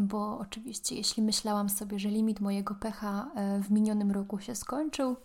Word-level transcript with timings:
bo 0.00 0.38
oczywiście 0.38 0.94
jeśli 0.94 1.22
myślałam 1.22 1.68
sobie, 1.68 1.98
że 1.98 2.08
limit 2.08 2.40
mojego 2.40 2.74
pecha 2.74 3.30
e, 3.34 3.60
w 3.62 3.70
minionym 3.70 4.10
roku 4.10 4.38
się 4.38 4.54
skończył, 4.54 5.16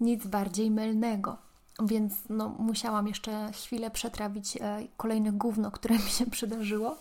nic 0.00 0.26
bardziej 0.26 0.70
mylnego. 0.70 1.36
Więc 1.82 2.14
no, 2.28 2.48
musiałam 2.48 3.08
jeszcze 3.08 3.52
chwilę 3.52 3.90
przetrawić 3.90 4.56
e, 4.56 4.86
kolejne 4.96 5.32
gówno, 5.32 5.70
które 5.70 5.94
mi 5.94 6.10
się 6.10 6.26
przydarzyło. 6.26 6.96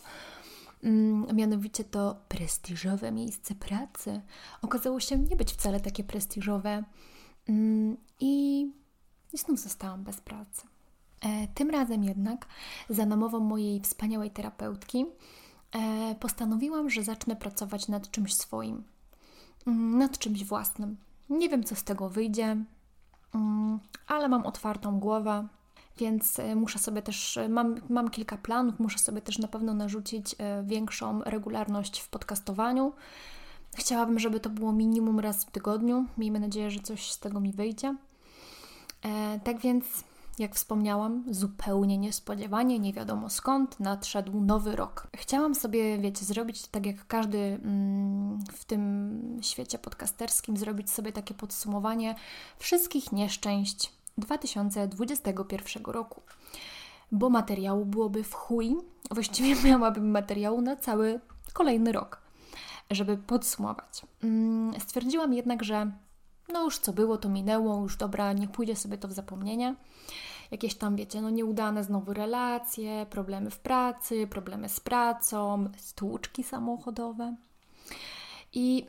Mm, 0.83 1.35
mianowicie 1.35 1.83
to 1.83 2.15
prestiżowe 2.27 3.11
miejsce 3.11 3.55
pracy. 3.55 4.21
Okazało 4.61 4.99
się 4.99 5.17
nie 5.17 5.35
być 5.35 5.51
wcale 5.53 5.79
takie 5.79 6.03
prestiżowe. 6.03 6.83
Mm, 7.49 7.97
I 8.19 8.65
znów 9.33 9.59
zostałam 9.59 10.03
bez 10.03 10.21
pracy. 10.21 10.61
E, 11.21 11.47
tym 11.47 11.69
razem 11.69 12.03
jednak, 12.03 12.47
za 12.89 13.05
namową 13.05 13.39
mojej 13.39 13.81
wspaniałej 13.81 14.31
terapeutki, 14.31 15.05
postanowiłam, 16.19 16.89
że 16.89 17.03
zacznę 17.03 17.35
pracować 17.35 17.87
nad 17.87 18.11
czymś 18.11 18.33
swoim, 18.35 18.83
mm, 19.67 19.97
nad 19.97 20.17
czymś 20.17 20.43
własnym. 20.43 20.97
Nie 21.29 21.49
wiem, 21.49 21.63
co 21.63 21.75
z 21.75 21.83
tego 21.83 22.09
wyjdzie, 22.09 22.57
mm, 23.35 23.79
ale 24.07 24.29
mam 24.29 24.45
otwartą 24.45 24.99
głowę, 24.99 25.47
więc 25.97 26.39
e, 26.39 26.55
muszę 26.55 26.79
sobie 26.79 27.01
też, 27.01 27.39
mam, 27.49 27.75
mam 27.89 28.09
kilka 28.09 28.37
planów, 28.37 28.79
muszę 28.79 28.99
sobie 28.99 29.21
też 29.21 29.37
na 29.37 29.47
pewno 29.47 29.73
narzucić 29.73 30.35
większą 30.63 31.21
regularność 31.23 31.99
w 31.99 32.09
podcastowaniu. 32.09 32.93
Chciałabym, 33.75 34.19
żeby 34.19 34.39
to 34.39 34.49
było 34.49 34.71
minimum 34.71 35.19
raz 35.19 35.45
w 35.45 35.51
tygodniu. 35.51 36.05
Miejmy 36.17 36.39
nadzieję, 36.39 36.71
że 36.71 36.79
coś 36.79 37.11
z 37.11 37.19
tego 37.19 37.39
mi 37.39 37.53
wyjdzie. 37.53 37.95
E, 39.05 39.39
tak 39.43 39.59
więc, 39.59 39.85
jak 40.41 40.55
wspomniałam, 40.55 41.23
zupełnie 41.27 41.97
niespodziewanie, 41.97 42.79
nie 42.79 42.93
wiadomo 42.93 43.29
skąd, 43.29 43.79
nadszedł 43.79 44.41
nowy 44.41 44.75
rok. 44.75 45.07
Chciałam 45.15 45.55
sobie, 45.55 45.97
wiecie, 45.97 46.25
zrobić 46.25 46.67
tak 46.67 46.85
jak 46.85 47.07
każdy 47.07 47.37
mm, 47.37 48.39
w 48.51 48.65
tym 48.65 49.39
świecie 49.41 49.79
podcasterskim, 49.79 50.57
zrobić 50.57 50.91
sobie 50.91 51.11
takie 51.11 51.33
podsumowanie 51.33 52.15
wszystkich 52.59 53.11
nieszczęść 53.11 53.93
2021 54.17 55.83
roku. 55.85 56.21
Bo 57.11 57.29
materiału 57.29 57.85
byłoby 57.85 58.23
w 58.23 58.33
chuj, 58.33 58.75
właściwie 59.11 59.55
miałabym 59.69 60.11
materiału 60.11 60.61
na 60.61 60.75
cały 60.75 61.19
kolejny 61.53 61.91
rok, 61.91 62.21
żeby 62.91 63.17
podsumować. 63.17 64.01
Mm, 64.23 64.79
stwierdziłam 64.79 65.33
jednak, 65.33 65.63
że 65.63 65.91
no 66.53 66.63
już 66.63 66.79
co 66.79 66.93
było, 66.93 67.17
to 67.17 67.29
minęło, 67.29 67.81
już 67.81 67.97
dobra, 67.97 68.33
nie 68.33 68.47
pójdzie 68.47 68.75
sobie 68.75 68.97
to 68.97 69.07
w 69.07 69.11
zapomnienie. 69.11 69.75
Jakieś 70.51 70.75
tam, 70.75 70.95
wiecie, 70.95 71.21
no 71.21 71.29
nieudane 71.29 71.83
znowu 71.83 72.13
relacje, 72.13 73.05
problemy 73.09 73.49
w 73.49 73.59
pracy, 73.59 74.27
problemy 74.27 74.69
z 74.69 74.79
pracą, 74.79 75.69
stłuczki 75.77 76.43
samochodowe. 76.43 77.35
I 78.53 78.87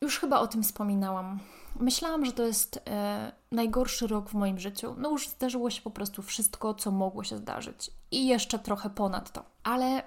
już 0.00 0.18
chyba 0.18 0.40
o 0.40 0.46
tym 0.46 0.62
wspominałam. 0.62 1.40
Myślałam, 1.80 2.24
że 2.24 2.32
to 2.32 2.42
jest 2.42 2.80
e, 2.86 3.32
najgorszy 3.52 4.06
rok 4.06 4.28
w 4.28 4.34
moim 4.34 4.58
życiu. 4.58 4.94
No 4.98 5.10
już 5.10 5.28
zdarzyło 5.28 5.70
się 5.70 5.82
po 5.82 5.90
prostu 5.90 6.22
wszystko, 6.22 6.74
co 6.74 6.90
mogło 6.90 7.24
się 7.24 7.36
zdarzyć. 7.36 7.90
I 8.10 8.26
jeszcze 8.26 8.58
trochę 8.58 8.90
ponad 8.90 9.32
to. 9.32 9.44
Ale 9.62 10.02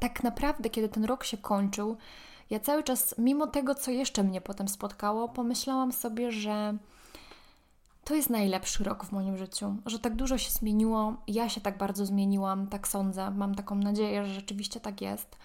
tak 0.00 0.22
naprawdę, 0.22 0.70
kiedy 0.70 0.88
ten 0.88 1.04
rok 1.04 1.24
się 1.24 1.38
kończył, 1.38 1.96
ja 2.50 2.60
cały 2.60 2.82
czas, 2.82 3.14
mimo 3.18 3.46
tego, 3.46 3.74
co 3.74 3.90
jeszcze 3.90 4.22
mnie 4.22 4.40
potem 4.40 4.68
spotkało, 4.68 5.28
pomyślałam 5.28 5.92
sobie, 5.92 6.32
że 6.32 6.76
to 8.04 8.14
jest 8.14 8.30
najlepszy 8.30 8.84
rok 8.84 9.04
w 9.04 9.12
moim 9.12 9.36
życiu, 9.36 9.76
że 9.86 9.98
tak 9.98 10.16
dużo 10.16 10.38
się 10.38 10.50
zmieniło, 10.50 11.16
ja 11.28 11.48
się 11.48 11.60
tak 11.60 11.78
bardzo 11.78 12.06
zmieniłam, 12.06 12.66
tak 12.66 12.88
sądzę, 12.88 13.30
mam 13.30 13.54
taką 13.54 13.74
nadzieję, 13.74 14.24
że 14.24 14.34
rzeczywiście 14.34 14.80
tak 14.80 15.00
jest. 15.00 15.36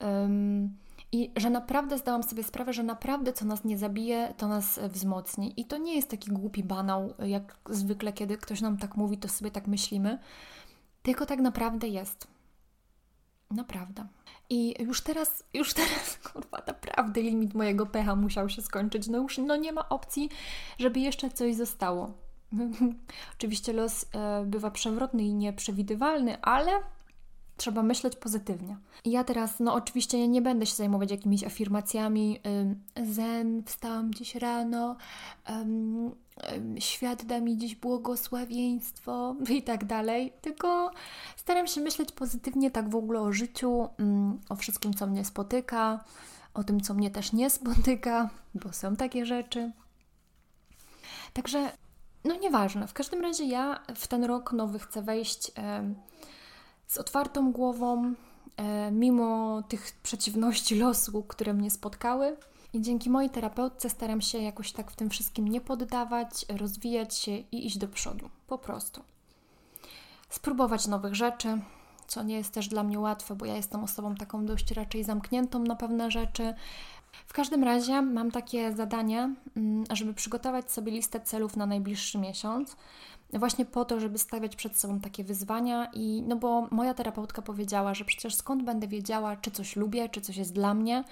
Um, 0.00 0.76
i 1.12 1.32
że 1.36 1.50
naprawdę 1.50 1.98
zdałam 1.98 2.22
sobie 2.22 2.42
sprawę, 2.42 2.72
że 2.72 2.82
naprawdę 2.82 3.32
co 3.32 3.44
nas 3.44 3.64
nie 3.64 3.78
zabije, 3.78 4.34
to 4.36 4.48
nas 4.48 4.78
wzmocni. 4.78 5.60
I 5.60 5.64
to 5.64 5.78
nie 5.78 5.96
jest 5.96 6.10
taki 6.10 6.30
głupi 6.30 6.64
banał, 6.64 7.14
jak 7.26 7.58
zwykle, 7.70 8.12
kiedy 8.12 8.36
ktoś 8.36 8.60
nam 8.60 8.76
tak 8.76 8.96
mówi, 8.96 9.18
to 9.18 9.28
sobie 9.28 9.50
tak 9.50 9.66
myślimy, 9.66 10.18
tylko 11.02 11.26
tak 11.26 11.40
naprawdę 11.40 11.88
jest. 11.88 12.26
Naprawdę. 13.50 14.06
I 14.52 14.74
już 14.82 15.00
teraz, 15.00 15.44
już 15.54 15.74
teraz, 15.74 16.18
kurwa, 16.32 16.62
naprawdę 16.66 17.22
limit 17.22 17.54
mojego 17.54 17.86
pecha 17.86 18.16
musiał 18.16 18.48
się 18.48 18.62
skończyć. 18.62 19.08
No 19.08 19.18
już 19.18 19.38
no 19.38 19.56
nie 19.56 19.72
ma 19.72 19.88
opcji, 19.88 20.28
żeby 20.78 21.00
jeszcze 21.00 21.30
coś 21.30 21.54
zostało. 21.54 22.12
Oczywiście 23.38 23.72
los 23.72 24.06
e, 24.14 24.44
bywa 24.46 24.70
przewrotny 24.70 25.22
i 25.22 25.34
nieprzewidywalny, 25.34 26.42
ale 26.42 26.72
trzeba 27.56 27.82
myśleć 27.82 28.16
pozytywnie. 28.16 28.76
Ja 29.04 29.24
teraz, 29.24 29.60
no 29.60 29.74
oczywiście 29.74 30.28
nie 30.28 30.42
będę 30.42 30.66
się 30.66 30.74
zajmować 30.74 31.10
jakimiś 31.10 31.44
afirmacjami 31.44 32.40
zen, 33.10 33.62
wstałam 33.66 34.14
dziś 34.14 34.34
rano, 34.34 34.96
um, 35.48 36.10
świat 36.78 37.24
da 37.24 37.40
mi 37.40 37.58
dziś 37.58 37.74
błogosławieństwo 37.74 39.36
i 39.58 39.62
tak 39.62 39.84
dalej, 39.84 40.32
tylko 40.40 40.90
staram 41.36 41.66
się 41.66 41.80
myśleć 41.80 42.12
pozytywnie 42.12 42.70
tak 42.70 42.90
w 42.90 42.96
ogóle 42.96 43.20
o 43.20 43.32
życiu, 43.32 43.88
um, 43.98 44.40
o 44.48 44.56
wszystkim, 44.56 44.94
co 44.94 45.06
mnie 45.06 45.24
spotyka, 45.24 46.04
o 46.54 46.64
tym, 46.64 46.80
co 46.80 46.94
mnie 46.94 47.10
też 47.10 47.32
nie 47.32 47.50
spotyka, 47.50 48.30
bo 48.62 48.72
są 48.72 48.96
takie 48.96 49.26
rzeczy. 49.26 49.72
Także, 51.32 51.72
no 52.24 52.34
nieważne, 52.34 52.88
w 52.88 52.92
każdym 52.92 53.20
razie 53.20 53.44
ja 53.44 53.82
w 53.94 54.06
ten 54.06 54.24
rok 54.24 54.52
nowy 54.52 54.78
chcę 54.78 55.02
wejść 55.02 55.52
z 56.86 56.98
otwartą 56.98 57.52
głową, 57.52 58.14
mimo 58.92 59.62
tych 59.62 59.92
przeciwności 60.02 60.78
losu, 60.78 61.22
które 61.22 61.54
mnie 61.54 61.70
spotkały. 61.70 62.36
I 62.72 62.80
dzięki 62.80 63.10
mojej 63.10 63.30
terapeutce 63.30 63.90
staram 63.90 64.20
się 64.20 64.38
jakoś 64.38 64.72
tak 64.72 64.90
w 64.90 64.96
tym 64.96 65.10
wszystkim 65.10 65.48
nie 65.48 65.60
poddawać, 65.60 66.46
rozwijać 66.48 67.14
się 67.16 67.32
i 67.32 67.66
iść 67.66 67.78
do 67.78 67.88
przodu. 67.88 68.30
Po 68.46 68.58
prostu. 68.58 69.02
Spróbować 70.28 70.86
nowych 70.86 71.14
rzeczy, 71.14 71.58
co 72.06 72.22
nie 72.22 72.34
jest 72.34 72.54
też 72.54 72.68
dla 72.68 72.82
mnie 72.82 73.00
łatwe, 73.00 73.36
bo 73.36 73.46
ja 73.46 73.56
jestem 73.56 73.84
osobą 73.84 74.14
taką 74.14 74.46
dość 74.46 74.70
raczej 74.70 75.04
zamkniętą 75.04 75.58
na 75.58 75.76
pewne 75.76 76.10
rzeczy. 76.10 76.54
W 77.26 77.32
każdym 77.32 77.64
razie 77.64 78.02
mam 78.02 78.30
takie 78.30 78.72
zadanie, 78.72 79.34
mm, 79.56 79.84
żeby 79.90 80.14
przygotować 80.14 80.72
sobie 80.72 80.92
listę 80.92 81.20
celów 81.20 81.56
na 81.56 81.66
najbliższy 81.66 82.18
miesiąc. 82.18 82.76
Właśnie 83.32 83.64
po 83.64 83.84
to, 83.84 84.00
żeby 84.00 84.18
stawiać 84.18 84.56
przed 84.56 84.78
sobą 84.78 85.00
takie 85.00 85.24
wyzwania, 85.24 85.90
i 85.94 86.22
no 86.26 86.36
bo 86.36 86.68
moja 86.70 86.94
terapeutka 86.94 87.42
powiedziała, 87.42 87.94
że 87.94 88.04
przecież 88.04 88.34
skąd 88.34 88.62
będę 88.62 88.86
wiedziała, 88.86 89.36
czy 89.36 89.50
coś 89.50 89.76
lubię, 89.76 90.08
czy 90.08 90.20
coś 90.20 90.36
jest 90.36 90.52
dla 90.52 90.74
mnie, 90.74 91.04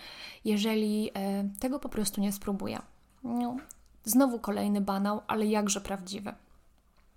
jeżeli 0.45 1.11
e, 1.15 1.49
tego 1.61 1.79
po 1.79 1.89
prostu 1.89 2.21
nie 2.21 2.33
spróbuję. 2.33 2.79
No, 3.25 3.57
znowu 4.05 4.39
kolejny 4.39 4.81
banał, 4.81 5.21
ale 5.27 5.47
jakże 5.47 5.81
prawdziwy. 5.81 6.33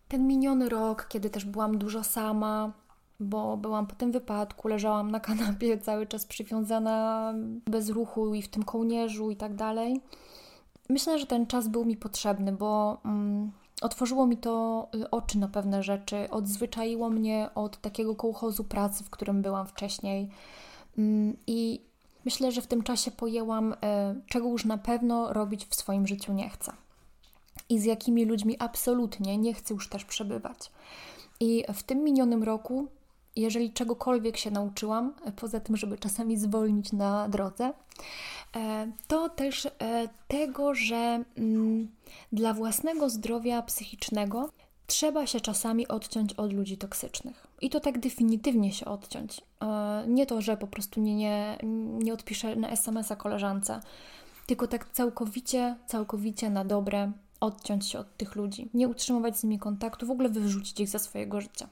Ten 0.08 0.28
miniony 0.28 0.70
rok, 0.70 1.08
kiedy 1.10 1.30
też 1.30 1.46
byłam 1.46 1.78
dużo 1.78 2.04
sama, 2.04 2.72
bo 3.20 3.58
byłam 3.58 3.88
po 3.88 3.96
tym 3.96 4.12
wypadku, 4.12 4.68
leżałam 4.68 5.12
na 5.12 5.20
kanapie 5.20 5.78
cały 5.88 6.08
czas 6.08 6.26
przywiązana 6.26 7.34
bez 7.66 7.90
ruchu 7.90 8.36
i 8.36 8.42
w 8.42 8.48
tym 8.48 8.64
kołnierzu 8.64 9.32
i 9.32 9.36
tak 9.36 9.56
dalej. 9.56 10.02
Myślę, 10.90 11.20
że 11.20 11.26
ten 11.26 11.48
czas 11.48 11.68
był 11.68 11.86
mi 11.86 11.98
potrzebny, 11.98 12.52
bo 12.52 13.02
mm, 13.06 13.52
otworzyło 13.84 14.28
mi 14.28 14.38
to 14.38 14.88
y, 14.96 15.10
oczy 15.10 15.38
na 15.38 15.48
pewne 15.48 15.84
rzeczy, 15.84 16.30
odzwyczaiło 16.30 17.10
mnie 17.10 17.50
od 17.56 17.82
takiego 17.82 18.16
kołchozu 18.16 18.64
pracy, 18.64 19.04
w 19.04 19.10
którym 19.10 19.42
byłam 19.42 19.68
wcześniej. 19.68 20.30
Mm, 20.98 21.38
I 21.48 21.82
myślę, 22.26 22.52
że 22.52 22.62
w 22.62 22.68
tym 22.68 22.84
czasie 22.84 23.12
pojęłam, 23.12 23.74
y, 23.74 23.76
czego 24.28 24.50
już 24.50 24.66
na 24.66 24.78
pewno 24.78 25.34
robić 25.34 25.66
w 25.66 25.76
swoim 25.76 26.08
życiu 26.08 26.34
nie 26.34 26.50
chcę. 26.50 26.72
I 27.70 27.80
z 27.80 27.84
jakimi 27.84 28.26
ludźmi 28.26 28.56
absolutnie 28.60 29.38
nie 29.38 29.54
chcę 29.54 29.74
już 29.74 29.90
też 29.90 30.06
przebywać. 30.06 30.72
I 31.40 31.64
w 31.74 31.84
tym 31.84 32.04
minionym 32.04 32.44
roku 32.44 32.88
jeżeli 33.36 33.74
czegokolwiek 33.74 34.38
się 34.38 34.52
nauczyłam, 34.52 35.14
e, 35.26 35.32
poza 35.32 35.60
tym, 35.60 35.78
żeby 35.78 35.98
czasami 35.98 36.38
zwolnić 36.38 36.92
na 36.92 37.30
drodze, 37.30 37.74
e, 38.56 38.92
to 39.08 39.30
też 39.30 39.66
e, 39.66 39.72
tego, 40.28 40.76
że 40.76 41.24
mm, 41.38 41.88
dla 42.32 42.54
własnego 42.54 43.10
zdrowia 43.10 43.62
psychicznego 43.62 44.50
trzeba 44.88 45.28
się 45.28 45.42
czasami 45.42 45.88
odciąć 45.88 46.34
od 46.34 46.54
ludzi 46.54 46.78
toksycznych. 46.78 47.48
I 47.62 47.70
to 47.70 47.80
tak 47.80 48.00
definitywnie 48.00 48.72
się 48.72 48.86
odciąć. 48.86 49.42
Nie 50.08 50.26
to, 50.26 50.42
że 50.42 50.58
po 50.58 50.68
prostu 50.68 51.02
nie, 51.02 51.16
nie, 51.16 51.58
nie 52.00 52.14
odpiszę 52.14 52.56
na 52.56 52.70
SMS-a 52.70 53.16
koleżance, 53.16 53.80
tylko 54.48 54.68
tak 54.68 54.90
całkowicie, 54.92 55.76
całkowicie 55.88 56.50
na 56.50 56.66
dobre 56.66 57.12
odciąć 57.40 57.90
się 57.90 58.00
od 58.00 58.18
tych 58.18 58.36
ludzi. 58.36 58.70
Nie 58.74 58.88
utrzymywać 58.88 59.38
z 59.38 59.44
nimi 59.44 59.60
kontaktu, 59.60 60.06
w 60.06 60.12
ogóle 60.12 60.30
wyrzucić 60.30 60.80
ich 60.80 60.90
ze 60.90 61.00
swojego 61.00 61.42
życia 61.42 61.68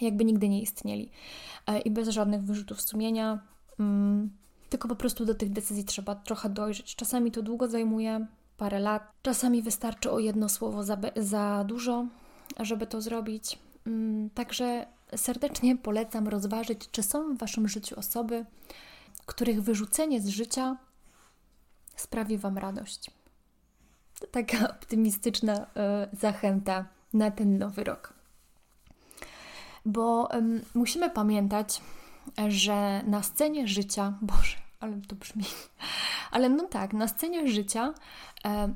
jakby 0.00 0.24
nigdy 0.24 0.48
nie 0.48 0.62
istnieli. 0.62 1.10
E, 1.66 1.78
I 1.78 1.90
bez 1.90 2.08
żadnych 2.08 2.42
wyrzutów 2.42 2.80
sumienia, 2.80 3.38
mm, 3.80 4.30
tylko 4.70 4.88
po 4.88 4.96
prostu 4.96 5.24
do 5.24 5.34
tych 5.34 5.50
decyzji 5.50 5.84
trzeba 5.84 6.14
trochę 6.14 6.48
dojrzeć. 6.48 6.96
Czasami 6.96 7.30
to 7.30 7.42
długo 7.42 7.68
zajmuje, 7.68 8.26
parę 8.56 8.78
lat, 8.78 9.12
czasami 9.22 9.62
wystarczy 9.62 10.10
o 10.10 10.18
jedno 10.18 10.48
słowo 10.48 10.84
za, 10.84 10.98
za 11.16 11.64
dużo, 11.68 12.06
żeby 12.60 12.86
to 12.86 13.02
zrobić. 13.02 13.58
Mm, 13.86 14.30
także 14.30 14.86
serdecznie 15.16 15.76
polecam 15.76 16.28
rozważyć, 16.28 16.90
czy 16.90 17.02
są 17.02 17.34
w 17.34 17.38
Waszym 17.38 17.68
życiu 17.68 17.98
osoby, 17.98 18.44
których 19.26 19.62
wyrzucenie 19.62 20.20
z 20.20 20.28
życia 20.28 20.76
sprawi 21.96 22.38
Wam 22.38 22.58
radość. 22.58 23.10
To 24.20 24.26
taka 24.26 24.70
optymistyczna 24.70 25.56
y, 25.62 26.16
zachęta 26.16 26.86
na 27.12 27.30
ten 27.30 27.58
nowy 27.58 27.84
rok 27.84 28.13
bo 29.84 30.28
um, 30.32 30.60
musimy 30.74 31.10
pamiętać, 31.10 31.80
że 32.48 33.02
na 33.06 33.22
scenie 33.22 33.68
życia, 33.68 34.12
Boże, 34.22 34.56
ale 34.80 34.96
to 35.08 35.16
brzmi, 35.16 35.44
ale 36.30 36.48
no 36.48 36.68
tak, 36.68 36.92
na 36.92 37.08
scenie 37.08 37.48
życia 37.48 37.94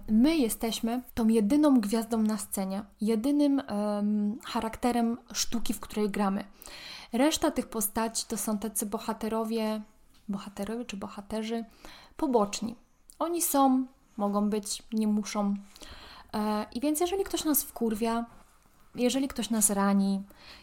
my 0.09 0.37
jesteśmy 0.37 1.03
tą 1.15 1.29
jedyną 1.29 1.81
gwiazdą 1.81 2.23
na 2.23 2.39
scenie, 2.39 2.83
jedynym 3.01 3.63
um, 3.69 4.39
charakterem 4.45 5.19
sztuki, 5.33 5.75
w 5.75 5.81
której 5.81 6.11
gramy. 6.11 6.45
Reszta 7.13 7.51
tych 7.51 7.67
postaci 7.67 8.25
to 8.29 8.37
są 8.37 8.59
tacy 8.59 8.87
bohaterowie, 8.87 9.83
bohaterowie 10.29 10.85
czy 10.85 10.97
bohaterzy 10.97 11.65
poboczni. 12.17 12.77
Oni 13.19 13.43
są, 13.43 13.87
mogą 14.17 14.51
być, 14.51 14.83
nie 14.93 15.09
muszą. 15.09 15.55
E, 16.35 16.67
I 16.75 16.81
więc 16.81 17.01
jeżeli 17.01 17.25
ktoś 17.25 17.45
nas 17.45 17.63
wkurwia, 17.63 18.27
jeżeli 18.99 19.29
ktoś 19.29 19.51
nas 19.51 19.71
rani, 19.71 20.23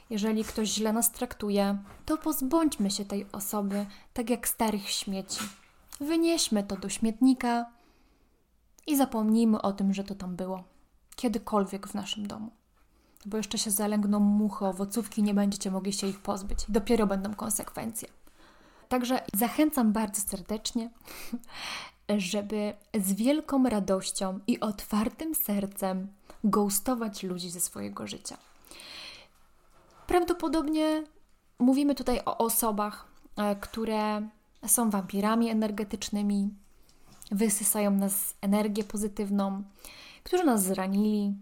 jeżeli 0.10 0.44
ktoś 0.44 0.70
źle 0.70 0.94
nas 0.94 1.12
traktuje, 1.12 1.78
to 2.06 2.18
pozbądźmy 2.18 2.92
się 2.92 3.06
tej 3.06 3.26
osoby, 3.32 3.86
tak 4.14 4.30
jak 4.30 4.48
starych 4.48 4.90
śmieci. 4.90 5.40
Wynieśmy 6.00 6.64
to 6.64 6.78
do 6.78 6.90
śmietnika 6.90 7.66
i 8.88 8.98
zapomnijmy 8.98 9.62
o 9.62 9.74
tym, 9.74 9.94
że 9.94 10.04
to 10.04 10.16
tam 10.16 10.36
było. 10.36 10.64
Kiedykolwiek 11.16 11.88
w 11.88 11.94
naszym 11.94 12.28
domu. 12.28 12.52
Bo 13.26 13.38
jeszcze 13.38 13.58
się 13.58 13.72
zalęgną 13.72 14.20
muchy, 14.20 14.66
owocówki, 14.66 15.24
nie 15.24 15.34
będziecie 15.34 15.72
mogli 15.72 15.94
się 15.94 16.08
ich 16.08 16.20
pozbyć. 16.20 16.60
Dopiero 16.70 17.08
będą 17.08 17.34
konsekwencje. 17.34 18.10
Także 18.90 19.24
zachęcam 19.34 19.94
bardzo 19.94 20.22
serdecznie, 20.22 20.90
żeby 22.18 22.74
z 22.94 23.14
wielką 23.14 23.64
radością 23.64 24.40
i 24.48 24.60
otwartym 24.60 25.36
sercem 25.36 26.08
ghostować 26.45 27.24
ludzi 27.24 27.50
ze 27.50 27.59
swojego 27.59 28.07
życia. 28.07 28.38
Prawdopodobnie 30.07 31.03
mówimy 31.59 31.95
tutaj 31.95 32.21
o 32.25 32.38
osobach, 32.38 33.07
e, 33.38 33.56
które 33.56 34.30
są 34.68 34.89
wampirami 34.89 35.50
energetycznymi, 35.50 36.50
wysysają 37.31 37.92
nas 37.92 38.33
energię 38.42 38.83
pozytywną, 38.83 39.63
którzy 40.24 40.44
nas 40.44 40.63
zranili. 40.63 41.33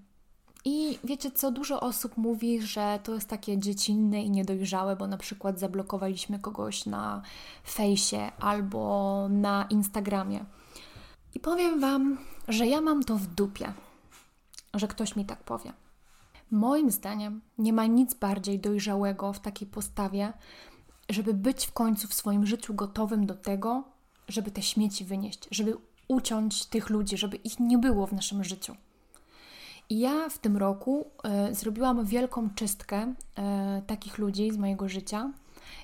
I 0.65 1.00
wiecie 1.03 1.31
co, 1.31 1.51
dużo 1.51 1.79
osób 1.79 2.17
mówi, 2.17 2.61
że 2.61 2.99
to 3.03 3.13
jest 3.13 3.29
takie 3.29 3.57
dziecinne 3.57 4.23
i 4.23 4.29
niedojrzałe, 4.29 4.95
bo 4.95 5.07
na 5.07 5.17
przykład 5.17 5.59
zablokowaliśmy 5.59 6.39
kogoś 6.39 6.85
na 6.85 7.21
fejsie 7.67 8.31
albo 8.39 9.27
na 9.29 9.67
Instagramie. 9.69 10.45
I 11.35 11.39
powiem 11.39 11.79
Wam, 11.79 12.17
że 12.47 12.67
ja 12.67 12.81
mam 12.81 13.03
to 13.03 13.15
w 13.15 13.27
dupie 13.27 13.73
że 14.73 14.87
ktoś 14.87 15.15
mi 15.15 15.25
tak 15.25 15.43
powie. 15.43 15.73
Moim 16.51 16.91
zdaniem 16.91 17.41
nie 17.57 17.73
ma 17.73 17.85
nic 17.85 18.13
bardziej 18.13 18.59
dojrzałego 18.59 19.33
w 19.33 19.39
takiej 19.39 19.67
postawie, 19.67 20.33
żeby 21.09 21.33
być 21.33 21.65
w 21.65 21.71
końcu 21.71 22.07
w 22.07 22.13
swoim 22.13 22.45
życiu 22.45 22.73
gotowym 22.73 23.25
do 23.25 23.35
tego, 23.35 23.83
żeby 24.27 24.51
te 24.51 24.61
śmieci 24.61 25.05
wynieść, 25.05 25.47
żeby 25.51 25.77
uciąć 26.07 26.65
tych 26.65 26.89
ludzi, 26.89 27.17
żeby 27.17 27.37
ich 27.37 27.59
nie 27.59 27.77
było 27.77 28.07
w 28.07 28.13
naszym 28.13 28.43
życiu. 28.43 28.75
I 29.89 29.99
ja 29.99 30.29
w 30.29 30.37
tym 30.37 30.57
roku 30.57 31.11
y, 31.49 31.55
zrobiłam 31.55 32.05
wielką 32.05 32.49
czystkę 32.49 33.03
y, 33.03 33.81
takich 33.81 34.18
ludzi 34.18 34.51
z 34.51 34.57
mojego 34.57 34.89
życia 34.89 35.31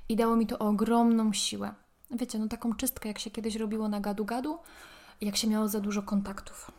i 0.09 0.15
dało 0.15 0.35
mi 0.35 0.47
to 0.47 0.59
ogromną 0.59 1.33
siłę. 1.33 1.73
Wiecie, 2.11 2.39
no 2.39 2.47
taką 2.47 2.75
czystkę, 2.75 3.07
jak 3.07 3.19
się 3.19 3.31
kiedyś 3.31 3.55
robiło 3.55 3.87
na 3.87 4.01
gadu-gadu, 4.01 4.57
jak 5.21 5.37
się 5.37 5.47
miało 5.47 5.67
za 5.67 5.79
dużo 5.79 6.03
kontaktów. 6.03 6.71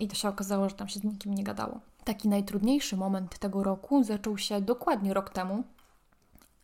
I 0.00 0.08
to 0.08 0.14
się 0.14 0.28
okazało, 0.28 0.68
że 0.68 0.74
tam 0.74 0.88
się 0.88 1.00
z 1.00 1.04
nikim 1.04 1.34
nie 1.34 1.44
gadało. 1.44 1.80
Taki 2.04 2.28
najtrudniejszy 2.28 2.96
moment 2.96 3.38
tego 3.38 3.62
roku 3.62 4.04
zaczął 4.04 4.38
się 4.38 4.60
dokładnie 4.60 5.14
rok 5.14 5.30
temu, 5.30 5.64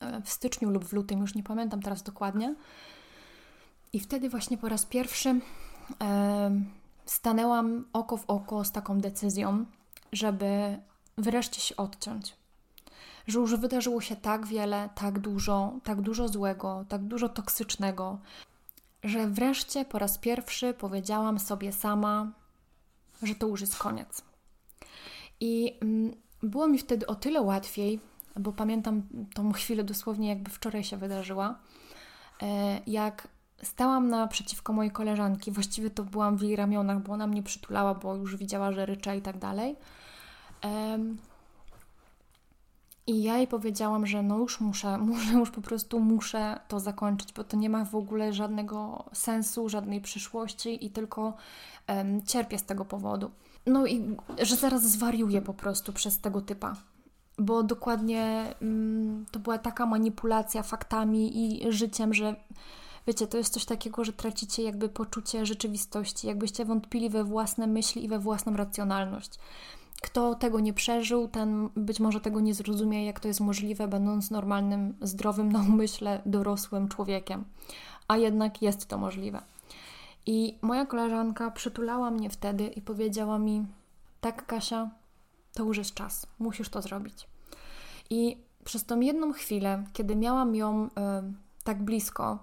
e, 0.00 0.23
w 0.23 0.31
styczniu 0.31 0.71
lub 0.71 0.85
w 0.85 0.93
lutym, 0.93 1.21
już 1.21 1.35
nie 1.35 1.43
pamiętam 1.43 1.83
teraz 1.83 2.02
dokładnie. 2.02 2.55
I 3.93 4.00
wtedy 4.00 4.28
właśnie 4.28 4.59
po 4.59 4.69
raz 4.69 4.87
pierwszy 4.87 5.40
e, 6.02 6.61
stanęłam 7.07 7.85
oko 7.93 8.16
w 8.16 8.25
oko 8.31 8.64
z 8.64 8.73
taką 8.73 9.00
decyzją, 9.00 9.64
żeby 10.12 10.78
wreszcie 11.19 11.61
się 11.61 11.76
odciąć. 11.76 12.37
Że 13.26 13.38
już 13.38 13.57
wydarzyło 13.57 14.00
się 14.00 14.16
tak 14.16 14.47
wiele, 14.47 14.88
tak 14.95 15.19
dużo, 15.19 15.73
tak 15.85 16.00
dużo 16.00 16.28
złego, 16.28 16.85
tak 16.88 17.02
dużo 17.02 17.28
toksycznego, 17.28 18.19
że 19.05 19.26
wreszcie 19.26 19.85
po 19.85 19.99
raz 19.99 20.19
pierwszy 20.19 20.75
powiedziałam 20.75 21.38
sobie 21.38 21.73
sama, 21.73 22.33
że 23.23 23.35
to 23.35 23.46
już 23.46 23.61
jest 23.61 23.78
koniec. 23.78 24.23
I 25.40 25.78
mm, 25.82 26.14
było 26.42 26.68
mi 26.68 26.78
wtedy 26.78 27.06
o 27.06 27.14
tyle 27.14 27.40
łatwiej, 27.40 28.00
bo 28.37 28.52
pamiętam 28.52 29.02
tą 29.35 29.52
chwilę 29.52 29.85
dosłownie, 29.85 30.28
jakby 30.28 30.50
wczoraj 30.50 30.85
się 30.85 30.96
wydarzyła, 30.96 31.58
e, 32.42 32.80
jak 32.87 33.28
stałam 33.62 34.08
naprzeciwko 34.08 34.73
mojej 34.73 34.92
koleżanki, 34.92 35.50
właściwie 35.50 35.90
to 35.90 36.04
byłam 36.04 36.37
w 36.37 36.42
jej 36.42 36.56
ramionach, 36.56 37.02
bo 37.02 37.12
ona 37.12 37.26
mnie 37.26 37.42
przytulała, 37.42 37.94
bo 37.94 38.16
już 38.16 38.37
widziała, 38.37 38.73
że 38.73 38.87
ryczę 38.87 39.16
i 39.16 39.23
tak 39.23 39.38
dalej. 39.38 39.76
I 43.07 43.23
ja 43.23 43.37
jej 43.37 43.47
powiedziałam, 43.47 44.07
że 44.07 44.23
no 44.23 44.39
już 44.39 44.61
muszę, 44.61 44.99
muszę, 45.11 45.33
już 45.33 45.51
po 45.51 45.61
prostu 45.61 46.01
muszę 46.01 46.61
to 46.69 46.81
zakończyć, 46.81 47.33
bo 47.33 47.45
to 47.45 47.57
nie 47.57 47.71
ma 47.71 47.85
w 47.85 47.95
ogóle 47.95 48.33
żadnego 48.33 49.05
sensu, 49.13 49.69
żadnej 49.69 50.01
przyszłości 50.01 50.87
i 50.87 50.91
tylko 50.91 51.35
um, 51.89 52.23
cierpię 52.23 52.59
z 52.59 52.65
tego 52.65 52.85
powodu. 52.85 53.31
No 53.67 53.87
i 53.87 54.17
że 54.43 54.57
zaraz 54.57 54.83
zwariuję 54.83 55.43
po 55.43 55.55
prostu 55.55 55.93
przez 55.93 56.21
tego 56.21 56.41
typa. 56.41 56.77
Bo 57.39 57.63
dokładnie 57.63 58.55
um, 58.61 59.27
to 59.31 59.39
była 59.39 59.59
taka 59.59 59.87
manipulacja 59.87 60.63
faktami 60.63 61.55
i 61.55 61.73
życiem, 61.73 62.15
że 62.15 62.37
Wiecie, 63.07 63.27
to 63.27 63.39
jest 63.39 63.53
coś 63.53 63.65
takiego, 63.65 64.05
że 64.05 64.13
tracicie 64.13 64.63
jakby 64.63 64.89
poczucie 64.89 65.47
rzeczywistości, 65.47 66.27
jakbyście 66.27 66.65
wątpili 66.65 67.11
we 67.11 67.25
własne 67.25 67.67
myśli 67.67 68.05
i 68.05 68.09
we 68.09 68.19
własną 68.19 68.57
racjonalność. 68.57 69.39
Kto 70.03 70.35
tego 70.35 70.61
nie 70.61 70.73
przeżył, 70.73 71.29
ten 71.29 71.69
być 71.76 72.00
może 72.00 72.21
tego 72.21 72.41
nie 72.41 72.55
zrozumie, 72.55 73.07
jak 73.07 73.21
to 73.21 73.29
jest 73.29 73.41
możliwe, 73.41 73.88
będąc 73.88 74.31
normalnym, 74.31 74.95
zdrowym 75.03 75.53
na 75.53 75.61
umyśle, 75.61 76.23
dorosłym 76.26 76.88
człowiekiem. 76.88 77.45
A 78.09 78.17
jednak 78.17 78.62
jest 78.62 78.87
to 78.87 78.99
możliwe. 78.99 79.43
I 80.26 80.59
moja 80.62 80.87
koleżanka 80.87 81.50
przytulała 81.50 82.11
mnie 82.11 82.31
wtedy 82.31 82.67
i 82.67 82.83
powiedziała 82.83 83.38
mi: 83.38 83.67
Tak, 84.21 84.47
Kasia, 84.47 84.91
to 85.55 85.65
już 85.65 85.79
jest 85.79 85.95
czas, 85.95 86.26
musisz 86.38 86.69
to 86.69 86.83
zrobić. 86.83 87.29
I 88.11 88.37
przez 88.65 88.85
tą 88.85 89.00
jedną 89.00 89.33
chwilę, 89.33 89.85
kiedy 89.93 90.17
miałam 90.17 90.55
ją 90.55 90.87
y, 90.87 90.88
tak 91.65 91.83
blisko, 91.83 92.38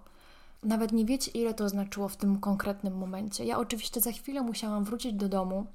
nawet 0.63 0.91
nie 0.91 1.05
wiecie, 1.05 1.31
ile 1.31 1.53
to 1.53 1.69
znaczyło 1.69 2.07
w 2.07 2.17
tym 2.17 2.39
konkretnym 2.39 2.97
momencie. 2.97 3.45
Ja 3.45 3.57
oczywiście 3.57 4.01
za 4.01 4.11
chwilę 4.11 4.41
musiałam 4.41 4.83
wrócić 4.83 5.13
do 5.13 5.29
domu 5.29 5.65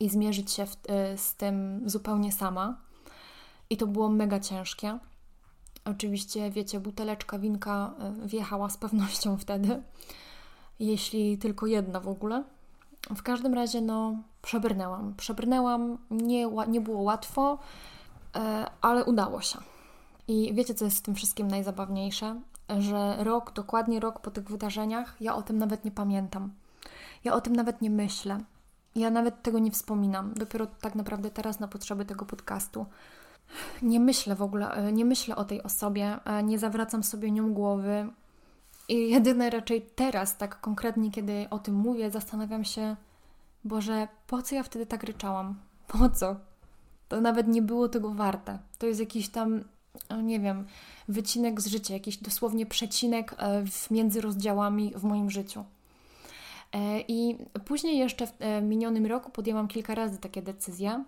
i 0.00 0.08
zmierzyć 0.08 0.50
się 0.50 0.66
w, 0.66 0.74
y, 0.74 1.18
z 1.18 1.34
tym 1.34 1.82
zupełnie 1.86 2.32
sama. 2.32 2.76
I 3.70 3.76
to 3.76 3.86
było 3.86 4.08
mega 4.08 4.40
ciężkie. 4.40 4.98
Oczywiście, 5.84 6.50
wiecie, 6.50 6.80
buteleczka 6.80 7.38
winka 7.38 7.94
y, 8.24 8.28
wjechała 8.28 8.70
z 8.70 8.76
pewnością 8.76 9.36
wtedy, 9.44 9.82
jeśli 10.78 11.38
tylko 11.38 11.66
jedna 11.66 12.00
w 12.00 12.08
ogóle. 12.08 12.44
W 13.16 13.22
każdym 13.22 13.54
razie, 13.54 13.80
no, 13.80 14.16
przebrnęłam. 14.42 15.14
Przebrnęłam, 15.16 15.98
nie, 16.10 16.46
nie 16.68 16.80
było 16.80 17.02
łatwo, 17.02 17.58
e, 18.36 18.66
ale 18.80 19.04
udało 19.04 19.40
się. 19.40 19.58
I 20.28 20.54
wiecie, 20.54 20.74
co 20.74 20.84
jest 20.84 20.98
w 20.98 21.02
tym 21.02 21.14
wszystkim 21.14 21.48
najzabawniejsze? 21.48 22.40
Że 22.78 23.24
rok, 23.24 23.52
dokładnie 23.52 24.00
rok 24.00 24.20
po 24.20 24.30
tych 24.30 24.44
wydarzeniach, 24.44 25.16
ja 25.20 25.34
o 25.34 25.42
tym 25.42 25.58
nawet 25.58 25.84
nie 25.84 25.90
pamiętam. 25.90 26.52
Ja 27.24 27.34
o 27.34 27.40
tym 27.40 27.56
nawet 27.56 27.82
nie 27.82 27.90
myślę. 27.90 28.38
Ja 28.94 29.10
nawet 29.10 29.42
tego 29.42 29.58
nie 29.58 29.70
wspominam. 29.70 30.34
Dopiero 30.34 30.66
tak 30.66 30.94
naprawdę 30.94 31.30
teraz 31.30 31.60
na 31.60 31.68
potrzeby 31.68 32.04
tego 32.04 32.26
podcastu. 32.26 32.86
Nie 33.82 34.00
myślę 34.00 34.34
w 34.34 34.42
ogóle, 34.42 34.70
e, 34.70 34.92
nie 34.92 35.04
myślę 35.04 35.36
o 35.36 35.44
tej 35.44 35.62
osobie, 35.62 36.18
e, 36.24 36.42
nie 36.42 36.58
zawracam 36.58 37.02
sobie 37.02 37.30
nią 37.30 37.54
głowy. 37.54 38.08
I 38.88 39.10
jedyne 39.10 39.50
raczej 39.50 39.82
teraz, 39.94 40.36
tak 40.36 40.60
konkretnie, 40.60 41.10
kiedy 41.10 41.46
o 41.50 41.58
tym 41.58 41.74
mówię, 41.74 42.10
zastanawiam 42.10 42.64
się, 42.64 42.96
Boże, 43.64 44.08
po 44.26 44.42
co 44.42 44.54
ja 44.54 44.62
wtedy 44.62 44.86
tak 44.86 45.02
ryczałam? 45.02 45.54
Po 45.88 46.10
co? 46.10 46.36
To 47.08 47.20
nawet 47.20 47.48
nie 47.48 47.62
było 47.62 47.88
tego 47.88 48.10
warte. 48.14 48.58
To 48.78 48.86
jest 48.86 49.00
jakiś 49.00 49.28
tam, 49.28 49.64
nie 50.22 50.40
wiem, 50.40 50.66
wycinek 51.08 51.60
z 51.60 51.66
życia, 51.66 51.94
jakiś 51.94 52.16
dosłownie 52.16 52.66
przecinek 52.66 53.34
e, 53.38 53.64
między 53.90 54.20
rozdziałami 54.20 54.92
w 54.96 55.04
moim 55.04 55.30
życiu. 55.30 55.64
E, 56.72 57.00
I 57.08 57.38
później 57.64 57.98
jeszcze 57.98 58.26
w 58.26 58.32
e, 58.38 58.62
minionym 58.62 59.06
roku 59.06 59.30
podjęłam 59.30 59.68
kilka 59.68 59.94
razy 59.94 60.18
takie 60.18 60.42
decyzje, 60.42 61.04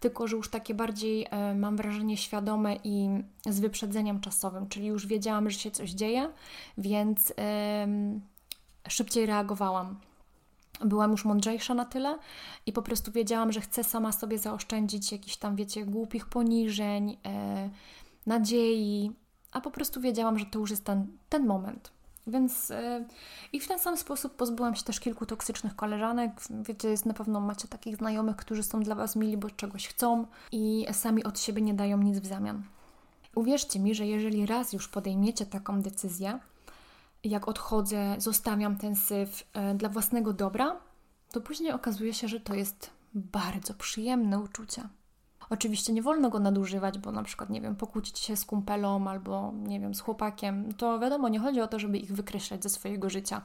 tylko 0.00 0.26
że 0.26 0.36
już 0.36 0.50
takie 0.50 0.74
bardziej, 0.74 1.26
mam 1.54 1.76
wrażenie, 1.76 2.16
świadome 2.16 2.76
i 2.84 3.08
z 3.46 3.60
wyprzedzeniem 3.60 4.20
czasowym, 4.20 4.68
czyli 4.68 4.86
już 4.86 5.06
wiedziałam, 5.06 5.50
że 5.50 5.58
się 5.58 5.70
coś 5.70 5.90
dzieje, 5.90 6.30
więc 6.78 7.32
szybciej 8.88 9.26
reagowałam 9.26 9.96
byłam 10.80 11.10
już 11.10 11.24
mądrzejsza 11.24 11.74
na 11.74 11.84
tyle 11.84 12.18
i 12.66 12.72
po 12.72 12.82
prostu 12.82 13.12
wiedziałam, 13.12 13.52
że 13.52 13.60
chcę 13.60 13.84
sama 13.84 14.12
sobie 14.12 14.38
zaoszczędzić 14.38 15.12
jakichś 15.12 15.36
tam, 15.36 15.56
wiecie, 15.56 15.84
głupich 15.84 16.26
poniżeń, 16.26 17.16
e, 17.26 17.70
nadziei, 18.26 19.12
a 19.52 19.60
po 19.60 19.70
prostu 19.70 20.00
wiedziałam, 20.00 20.38
że 20.38 20.46
to 20.46 20.58
już 20.58 20.70
jest 20.70 20.84
ten, 20.84 21.06
ten 21.28 21.46
moment. 21.46 21.90
Więc 22.26 22.70
e, 22.70 23.04
i 23.52 23.60
w 23.60 23.68
ten 23.68 23.78
sam 23.78 23.96
sposób 23.96 24.36
pozbyłam 24.36 24.74
się 24.74 24.82
też 24.82 25.00
kilku 25.00 25.26
toksycznych 25.26 25.76
koleżanek. 25.76 26.32
Wiecie, 26.50 26.88
jest 26.88 27.06
na 27.06 27.14
pewno 27.14 27.40
macie 27.40 27.68
takich 27.68 27.96
znajomych, 27.96 28.36
którzy 28.36 28.62
są 28.62 28.80
dla 28.80 28.94
Was 28.94 29.16
mili, 29.16 29.36
bo 29.36 29.50
czegoś 29.50 29.88
chcą 29.88 30.26
i 30.52 30.86
sami 30.92 31.24
od 31.24 31.40
siebie 31.40 31.62
nie 31.62 31.74
dają 31.74 31.98
nic 31.98 32.18
w 32.18 32.26
zamian. 32.26 32.62
Uwierzcie 33.34 33.80
mi, 33.80 33.94
że 33.94 34.06
jeżeli 34.06 34.46
raz 34.46 34.72
już 34.72 34.88
podejmiecie 34.88 35.46
taką 35.46 35.82
decyzję, 35.82 36.38
jak 37.24 37.48
odchodzę, 37.48 38.16
zostawiam 38.18 38.76
ten 38.76 38.96
syf 38.96 39.44
e, 39.52 39.74
dla 39.74 39.88
własnego 39.88 40.32
dobra, 40.32 40.76
to 41.32 41.40
później 41.40 41.72
okazuje 41.72 42.14
się, 42.14 42.28
że 42.28 42.40
to 42.40 42.54
jest 42.54 42.90
bardzo 43.14 43.74
przyjemne 43.74 44.38
uczucie. 44.38 44.88
Oczywiście 45.54 45.92
nie 45.92 46.02
wolno 46.02 46.30
go 46.30 46.40
nadużywać, 46.40 46.98
bo 46.98 47.12
na 47.12 47.22
przykład, 47.22 47.50
nie 47.50 47.60
wiem, 47.60 47.76
pokłócić 47.76 48.18
się 48.18 48.36
z 48.36 48.44
kumpelą 48.44 49.08
albo, 49.08 49.52
nie 49.66 49.80
wiem, 49.80 49.94
z 49.94 50.00
chłopakiem. 50.00 50.74
To 50.74 50.98
wiadomo, 50.98 51.28
nie 51.28 51.38
chodzi 51.38 51.60
o 51.60 51.66
to, 51.66 51.78
żeby 51.78 51.98
ich 51.98 52.12
wykreślać 52.12 52.62
ze 52.62 52.68
swojego 52.68 53.10
życia. 53.10 53.42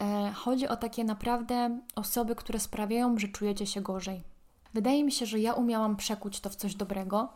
E, 0.00 0.32
chodzi 0.32 0.68
o 0.68 0.76
takie 0.76 1.04
naprawdę 1.04 1.78
osoby, 1.94 2.34
które 2.34 2.60
sprawiają, 2.60 3.18
że 3.18 3.28
czujecie 3.28 3.66
się 3.66 3.80
gorzej. 3.80 4.22
Wydaje 4.74 5.04
mi 5.04 5.12
się, 5.12 5.26
że 5.26 5.38
ja 5.38 5.52
umiałam 5.52 5.96
przekuć 5.96 6.40
to 6.40 6.50
w 6.50 6.56
coś 6.56 6.74
dobrego 6.74 7.28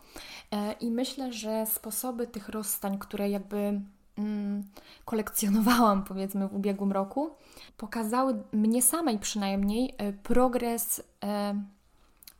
e, 0.51 0.73
i 0.73 0.91
myślę, 0.91 1.33
że 1.33 1.65
sposoby 1.65 2.27
tych 2.27 2.49
rozstań, 2.49 2.97
które 2.99 3.29
jakby 3.29 3.81
Mm, 4.17 4.63
kolekcjonowałam, 5.05 6.03
powiedzmy, 6.03 6.47
w 6.47 6.55
ubiegłym 6.55 6.91
roku, 6.91 7.29
pokazały 7.77 8.43
mnie 8.51 8.81
samej 8.81 9.19
przynajmniej 9.19 9.95
e, 9.97 10.13
progres, 10.13 11.03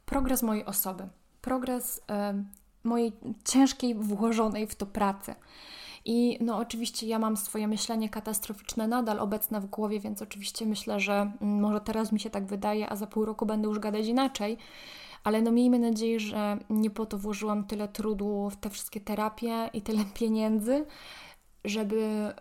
progres 0.06 0.44
mojej 0.44 0.66
osoby, 0.66 1.08
progres 1.48 2.02
e, 2.10 2.44
mojej 2.84 3.14
ciężkiej, 3.44 3.96
włożonej 3.96 4.68
w 4.68 4.76
to 4.76 4.86
pracy. 4.86 5.36
I 6.06 6.38
no 6.42 6.58
oczywiście 6.58 7.08
ja 7.08 7.20
mam 7.20 7.38
swoje 7.38 7.68
myślenie 7.68 8.10
katastroficzne 8.10 8.88
nadal 8.88 9.20
obecne 9.20 9.62
w 9.62 9.66
głowie, 9.66 10.00
więc 10.00 10.22
oczywiście 10.22 10.66
myślę, 10.66 11.00
że 11.00 11.32
mm, 11.42 11.60
może 11.60 11.82
teraz 11.82 12.12
mi 12.12 12.20
się 12.20 12.30
tak 12.30 12.46
wydaje, 12.46 12.90
a 12.90 12.96
za 12.96 13.08
pół 13.08 13.26
roku 13.26 13.46
będę 13.46 13.68
już 13.68 13.80
gadać 13.80 14.06
inaczej. 14.06 14.58
Ale 15.24 15.42
no 15.42 15.52
miejmy 15.52 15.80
nadzieję, 15.80 16.20
że 16.20 16.58
nie 16.70 16.90
po 16.90 17.06
to 17.06 17.18
włożyłam 17.18 17.64
tyle 17.64 17.88
trudu 17.88 18.50
w 18.50 18.56
te 18.56 18.70
wszystkie 18.70 19.02
terapie 19.02 19.70
i 19.74 19.82
tyle 19.82 20.06
pieniędzy, 20.20 20.86
żeby, 21.66 22.34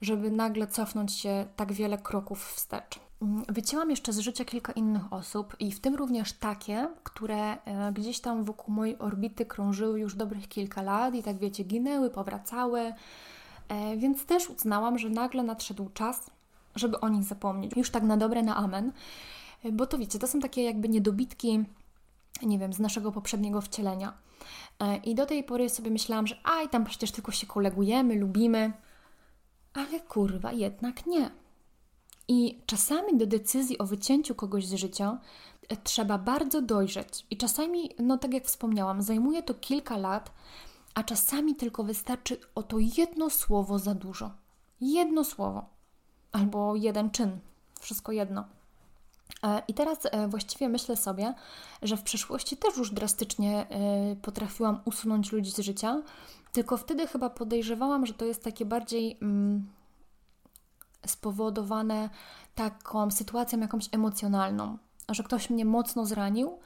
żeby 0.00 0.30
nagle 0.30 0.66
cofnąć 0.66 1.12
się 1.12 1.46
tak 1.56 1.72
wiele 1.72 1.98
kroków 1.98 2.44
wstecz. 2.44 3.07
Mm, 3.22 3.44
wycięłam 3.48 3.90
jeszcze 3.90 4.12
z 4.12 4.18
życia 4.18 4.44
kilka 4.44 4.72
innych 4.72 5.12
osób, 5.12 5.56
i 5.60 5.72
w 5.72 5.80
tym 5.80 5.94
również 5.94 6.32
takie, 6.32 6.88
które 7.04 7.62
e, 7.64 7.92
gdzieś 7.92 8.20
tam 8.20 8.44
wokół 8.44 8.74
mojej 8.74 8.98
orbity 8.98 9.46
krążyły 9.46 10.00
już 10.00 10.14
dobrych 10.14 10.48
kilka 10.48 10.82
lat 10.82 11.14
i 11.14 11.22
tak 11.22 11.38
wiecie, 11.38 11.64
ginęły, 11.64 12.10
powracały. 12.10 12.92
E, 13.68 13.96
więc 13.96 14.26
też 14.26 14.50
uznałam, 14.50 14.98
że 14.98 15.10
nagle 15.10 15.42
nadszedł 15.42 15.90
czas, 15.94 16.30
żeby 16.74 17.00
o 17.00 17.08
nich 17.08 17.24
zapomnieć. 17.24 17.76
Już 17.76 17.90
tak 17.90 18.02
na 18.02 18.16
dobre, 18.16 18.42
na 18.42 18.56
amen. 18.56 18.92
E, 19.64 19.72
bo 19.72 19.86
to 19.86 19.98
wiecie, 19.98 20.18
to 20.18 20.26
są 20.26 20.40
takie 20.40 20.62
jakby 20.62 20.88
niedobitki, 20.88 21.64
nie 22.42 22.58
wiem, 22.58 22.72
z 22.72 22.78
naszego 22.78 23.12
poprzedniego 23.12 23.60
wcielenia. 23.60 24.12
I 25.04 25.14
do 25.14 25.26
tej 25.26 25.44
pory 25.44 25.68
sobie 25.68 25.90
myślałam, 25.90 26.26
że 26.26 26.36
aj, 26.44 26.68
tam 26.68 26.84
przecież 26.84 27.12
tylko 27.12 27.32
się 27.32 27.46
kolegujemy, 27.46 28.14
lubimy. 28.14 28.72
Ale 29.74 30.00
kurwa, 30.00 30.52
jednak 30.52 31.06
nie. 31.06 31.30
I 32.28 32.58
czasami 32.66 33.16
do 33.16 33.26
decyzji 33.26 33.78
o 33.78 33.86
wycięciu 33.86 34.34
kogoś 34.34 34.66
z 34.66 34.74
życia 34.74 35.18
e, 35.68 35.76
trzeba 35.76 36.18
bardzo 36.18 36.62
dojrzeć. 36.62 37.26
I 37.30 37.36
czasami, 37.36 37.90
no 37.98 38.18
tak 38.18 38.34
jak 38.34 38.44
wspomniałam, 38.44 39.02
zajmuje 39.02 39.42
to 39.42 39.54
kilka 39.54 39.96
lat, 39.96 40.32
a 40.94 41.02
czasami 41.02 41.54
tylko 41.54 41.84
wystarczy 41.84 42.36
o 42.54 42.62
to 42.62 42.76
jedno 42.98 43.30
słowo 43.30 43.78
za 43.78 43.94
dużo. 43.94 44.30
Jedno 44.80 45.24
słowo. 45.24 45.64
Albo 46.32 46.76
jeden 46.76 47.10
czyn. 47.10 47.38
Wszystko 47.80 48.12
jedno. 48.12 48.44
E, 49.42 49.62
I 49.68 49.74
teraz 49.74 49.98
e, 50.04 50.28
właściwie 50.28 50.68
myślę 50.68 50.96
sobie, 50.96 51.34
że 51.82 51.96
w 51.96 52.02
przeszłości 52.02 52.56
też 52.56 52.76
już 52.76 52.90
drastycznie 52.90 53.66
potrafiłam 54.22 54.80
usunąć 54.84 55.32
ludzi 55.32 55.50
z 55.50 55.58
życia, 55.58 56.02
tylko 56.52 56.76
wtedy 56.76 57.06
chyba 57.06 57.30
podejrzewałam, 57.30 58.06
że 58.06 58.14
to 58.14 58.24
jest 58.24 58.44
takie 58.44 58.64
bardziej 58.64 59.18
mm, 59.22 59.66
spowodowane 61.06 62.10
taką 62.54 63.10
sytuacją 63.10 63.60
jakąś 63.60 63.88
emocjonalną, 63.92 64.78
że 65.08 65.22
ktoś 65.22 65.50
mnie 65.50 65.64
mocno 65.64 66.06
zranił 66.06 66.58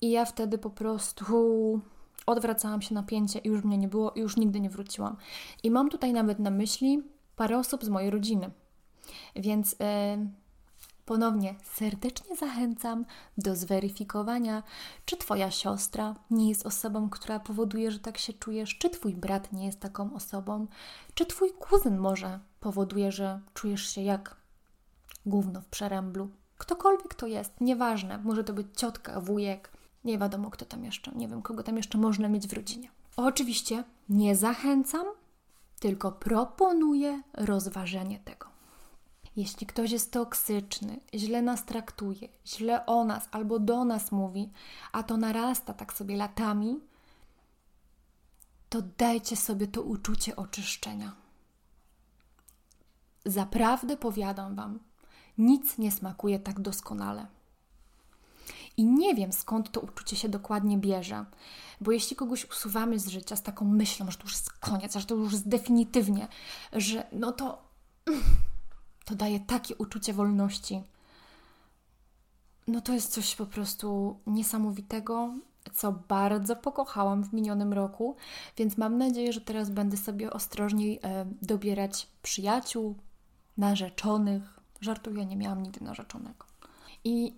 i 0.00 0.10
ja 0.10 0.24
wtedy 0.24 0.58
po 0.58 0.70
prostu 0.70 1.80
odwracałam 2.26 2.82
się 2.82 2.94
napięcie 2.94 3.38
i 3.38 3.48
już 3.48 3.64
mnie 3.64 3.78
nie 3.78 3.88
było 3.88 4.10
i 4.10 4.20
już 4.20 4.36
nigdy 4.36 4.60
nie 4.60 4.70
wróciłam. 4.70 5.16
I 5.62 5.70
mam 5.70 5.88
tutaj 5.88 6.12
nawet 6.12 6.38
na 6.38 6.50
myśli 6.50 7.02
parę 7.36 7.58
osób 7.58 7.84
z 7.84 7.88
mojej 7.88 8.10
rodziny. 8.10 8.50
Więc. 9.36 9.72
Yy, 9.72 10.47
Ponownie 11.08 11.54
serdecznie 11.64 12.36
zachęcam 12.36 13.04
do 13.38 13.56
zweryfikowania, 13.56 14.62
czy 15.04 15.16
Twoja 15.16 15.50
siostra 15.50 16.14
nie 16.30 16.48
jest 16.48 16.66
osobą, 16.66 17.10
która 17.10 17.40
powoduje, 17.40 17.90
że 17.90 17.98
tak 17.98 18.18
się 18.18 18.32
czujesz, 18.32 18.78
czy 18.78 18.90
Twój 18.90 19.14
brat 19.14 19.52
nie 19.52 19.66
jest 19.66 19.80
taką 19.80 20.14
osobą, 20.14 20.66
czy 21.14 21.26
Twój 21.26 21.52
kuzyn 21.52 21.98
może 21.98 22.38
powoduje, 22.60 23.12
że 23.12 23.40
czujesz 23.54 23.90
się 23.90 24.00
jak 24.00 24.36
gówno 25.26 25.60
w 25.60 25.66
przeręblu. 25.66 26.28
Ktokolwiek 26.58 27.14
to 27.14 27.26
jest, 27.26 27.60
nieważne, 27.60 28.18
może 28.18 28.44
to 28.44 28.52
być 28.52 28.66
ciotka, 28.76 29.20
wujek, 29.20 29.72
nie 30.04 30.18
wiadomo 30.18 30.50
kto 30.50 30.64
tam 30.64 30.84
jeszcze, 30.84 31.12
nie 31.12 31.28
wiem 31.28 31.42
kogo 31.42 31.62
tam 31.62 31.76
jeszcze 31.76 31.98
można 31.98 32.28
mieć 32.28 32.48
w 32.48 32.52
rodzinie. 32.52 32.90
Oczywiście 33.16 33.84
nie 34.08 34.36
zachęcam 34.36 35.06
tylko 35.80 36.12
proponuję 36.12 37.22
rozważenie 37.34 38.18
tego. 38.18 38.47
Jeśli 39.38 39.66
ktoś 39.66 39.90
jest 39.90 40.12
toksyczny, 40.12 41.00
źle 41.14 41.42
nas 41.42 41.64
traktuje, 41.64 42.28
źle 42.46 42.86
o 42.86 43.04
nas 43.04 43.28
albo 43.30 43.58
do 43.58 43.84
nas 43.84 44.12
mówi, 44.12 44.50
a 44.92 45.02
to 45.02 45.16
narasta 45.16 45.74
tak 45.74 45.92
sobie 45.92 46.16
latami, 46.16 46.80
to 48.68 48.82
dajcie 48.82 49.36
sobie 49.36 49.66
to 49.66 49.82
uczucie 49.82 50.36
oczyszczenia. 50.36 51.12
Zaprawdę 53.24 53.96
powiadam 53.96 54.54
Wam, 54.54 54.78
nic 55.38 55.78
nie 55.78 55.92
smakuje 55.92 56.38
tak 56.38 56.60
doskonale. 56.60 57.26
I 58.76 58.84
nie 58.84 59.14
wiem 59.14 59.32
skąd 59.32 59.70
to 59.70 59.80
uczucie 59.80 60.16
się 60.16 60.28
dokładnie 60.28 60.78
bierze, 60.78 61.24
bo 61.80 61.92
jeśli 61.92 62.16
kogoś 62.16 62.50
usuwamy 62.50 62.98
z 62.98 63.08
życia 63.08 63.36
z 63.36 63.42
taką 63.42 63.64
myślą, 63.64 64.10
że 64.10 64.16
to 64.16 64.24
już 64.24 64.32
jest 64.32 64.50
koniec, 64.50 64.94
że 64.94 65.06
to 65.06 65.14
już 65.14 65.32
jest 65.32 65.48
definitywnie, 65.48 66.28
że 66.72 67.06
no 67.12 67.32
to, 67.32 67.68
to 69.08 69.14
daje 69.14 69.40
takie 69.40 69.76
uczucie 69.76 70.12
wolności. 70.12 70.82
No 72.66 72.80
to 72.80 72.92
jest 72.92 73.12
coś 73.12 73.34
po 73.34 73.46
prostu 73.46 74.18
niesamowitego, 74.26 75.34
co 75.74 75.92
bardzo 75.92 76.56
pokochałam 76.56 77.24
w 77.24 77.32
minionym 77.32 77.72
roku, 77.72 78.16
więc 78.56 78.78
mam 78.78 78.98
nadzieję, 78.98 79.32
że 79.32 79.40
teraz 79.40 79.70
będę 79.70 79.96
sobie 79.96 80.32
ostrożniej 80.32 81.00
e, 81.02 81.26
dobierać 81.42 82.06
przyjaciół, 82.22 82.94
narzeczonych. 83.56 84.60
Żartuję, 84.80 85.26
nie 85.26 85.36
miałam 85.36 85.62
nigdy 85.62 85.84
narzeczonego. 85.84 86.44
I 87.04 87.34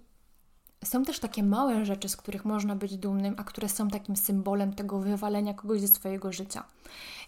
są 0.84 1.04
też 1.04 1.18
takie 1.18 1.42
małe 1.42 1.84
rzeczy, 1.84 2.08
z 2.08 2.16
których 2.16 2.44
można 2.44 2.76
być 2.76 2.96
dumnym, 2.96 3.34
a 3.38 3.44
które 3.44 3.68
są 3.68 3.88
takim 3.88 4.16
symbolem 4.16 4.74
tego 4.74 4.98
wywalenia 4.98 5.54
kogoś 5.54 5.80
ze 5.80 5.88
swojego 5.88 6.32
życia. 6.32 6.64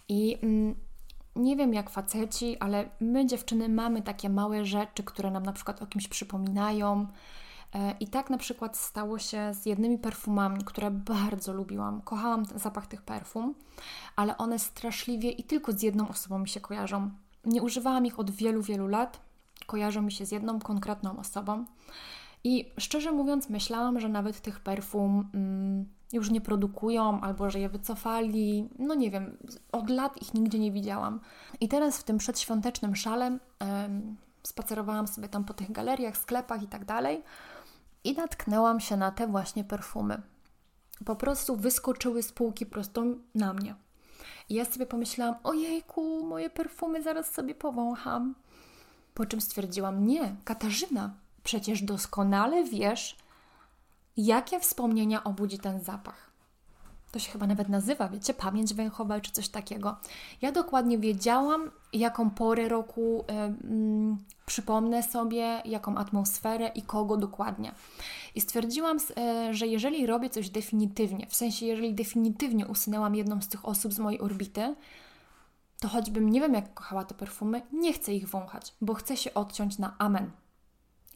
I 0.09 0.37
mm, 0.41 0.75
nie 1.35 1.55
wiem 1.55 1.73
jak 1.73 1.89
faceci, 1.89 2.57
ale 2.59 2.89
my 2.99 3.25
dziewczyny 3.25 3.69
mamy 3.69 4.01
takie 4.01 4.29
małe 4.29 4.65
rzeczy, 4.65 5.03
które 5.03 5.31
nam 5.31 5.43
na 5.43 5.53
przykład 5.53 5.81
o 5.81 5.87
kimś 5.87 6.07
przypominają. 6.07 7.07
E, 7.73 7.95
I 7.99 8.07
tak 8.07 8.29
na 8.29 8.37
przykład 8.37 8.77
stało 8.77 9.19
się 9.19 9.53
z 9.53 9.65
jednymi 9.65 9.97
perfumami, 9.97 10.63
które 10.63 10.91
bardzo 10.91 11.53
lubiłam. 11.53 12.01
Kochałam 12.01 12.45
zapach 12.45 12.87
tych 12.87 13.01
perfum, 13.01 13.55
ale 14.15 14.37
one 14.37 14.59
straszliwie 14.59 15.31
i 15.31 15.43
tylko 15.43 15.71
z 15.71 15.81
jedną 15.81 16.09
osobą 16.09 16.39
mi 16.39 16.49
się 16.49 16.59
kojarzą. 16.59 17.11
Nie 17.45 17.61
używałam 17.61 18.05
ich 18.05 18.19
od 18.19 18.31
wielu, 18.31 18.61
wielu 18.61 18.87
lat. 18.87 19.19
Kojarzą 19.65 20.01
mi 20.01 20.11
się 20.11 20.25
z 20.25 20.31
jedną 20.31 20.59
konkretną 20.59 21.17
osobą. 21.17 21.65
I 22.43 22.71
szczerze 22.77 23.11
mówiąc, 23.11 23.49
myślałam, 23.49 23.99
że 23.99 24.09
nawet 24.09 24.41
tych 24.41 24.59
perfum 24.59 25.29
mm, 25.33 25.85
już 26.13 26.29
nie 26.31 26.41
produkują, 26.41 27.21
albo 27.21 27.49
że 27.49 27.59
je 27.59 27.69
wycofali. 27.69 28.69
No 28.79 28.95
nie 28.95 29.11
wiem, 29.11 29.37
od 29.71 29.89
lat 29.89 30.21
ich 30.21 30.33
nigdzie 30.33 30.59
nie 30.59 30.71
widziałam. 30.71 31.19
I 31.59 31.67
teraz 31.67 31.97
w 31.97 32.03
tym 32.03 32.17
przedświątecznym 32.17 32.95
szale 32.95 33.37
spacerowałam 34.43 35.07
sobie 35.07 35.29
tam 35.29 35.43
po 35.43 35.53
tych 35.53 35.71
galeriach, 35.71 36.17
sklepach 36.17 36.63
i 36.63 36.67
tak 36.67 36.85
dalej 36.85 37.23
i 38.03 38.13
natknęłam 38.13 38.79
się 38.79 38.97
na 38.97 39.11
te 39.11 39.27
właśnie 39.27 39.63
perfumy. 39.63 40.21
Po 41.05 41.15
prostu 41.15 41.55
wyskoczyły 41.55 42.23
z 42.23 42.31
półki 42.31 42.65
prosto 42.65 43.03
na 43.35 43.53
mnie. 43.53 43.75
I 44.49 44.53
ja 44.53 44.65
sobie 44.65 44.85
pomyślałam, 44.85 45.35
ojejku, 45.43 46.25
moje 46.25 46.49
perfumy 46.49 47.03
zaraz 47.03 47.31
sobie 47.31 47.55
powącham. 47.55 48.35
Po 49.13 49.25
czym 49.25 49.41
stwierdziłam, 49.41 50.07
nie, 50.07 50.35
Katarzyna, 50.43 51.13
przecież 51.43 51.81
doskonale 51.81 52.63
wiesz, 52.63 53.17
jakie 54.17 54.59
wspomnienia 54.59 55.23
obudzi 55.23 55.59
ten 55.59 55.79
zapach. 55.81 56.33
To 57.11 57.19
się 57.19 57.31
chyba 57.31 57.47
nawet 57.47 57.69
nazywa, 57.69 58.09
wiecie, 58.09 58.33
pamięć 58.33 58.73
węchowa 58.73 59.19
czy 59.19 59.31
coś 59.31 59.49
takiego. 59.49 59.97
Ja 60.41 60.51
dokładnie 60.51 60.97
wiedziałam, 60.97 61.71
jaką 61.93 62.29
porę 62.29 62.69
roku 62.69 63.21
y, 63.21 64.45
przypomnę 64.45 65.03
sobie, 65.03 65.61
jaką 65.65 65.97
atmosferę 65.97 66.71
i 66.75 66.81
kogo 66.81 67.17
dokładnie. 67.17 67.71
I 68.35 68.41
stwierdziłam, 68.41 68.97
y, 68.97 69.53
że 69.53 69.67
jeżeli 69.67 70.05
robię 70.05 70.29
coś 70.29 70.49
definitywnie, 70.49 71.27
w 71.29 71.35
sensie 71.35 71.65
jeżeli 71.65 71.93
definitywnie 71.93 72.67
usunęłam 72.67 73.15
jedną 73.15 73.41
z 73.41 73.47
tych 73.47 73.65
osób 73.65 73.93
z 73.93 73.99
mojej 73.99 74.21
orbity, 74.21 74.75
to 75.79 75.87
choćbym 75.87 76.29
nie 76.29 76.41
wiem, 76.41 76.53
jak 76.53 76.73
kochała 76.73 77.03
te 77.03 77.15
perfumy, 77.15 77.61
nie 77.73 77.93
chcę 77.93 78.13
ich 78.13 78.29
wąchać, 78.29 78.73
bo 78.81 78.93
chcę 78.93 79.17
się 79.17 79.33
odciąć 79.33 79.77
na 79.77 79.95
amen. 79.97 80.31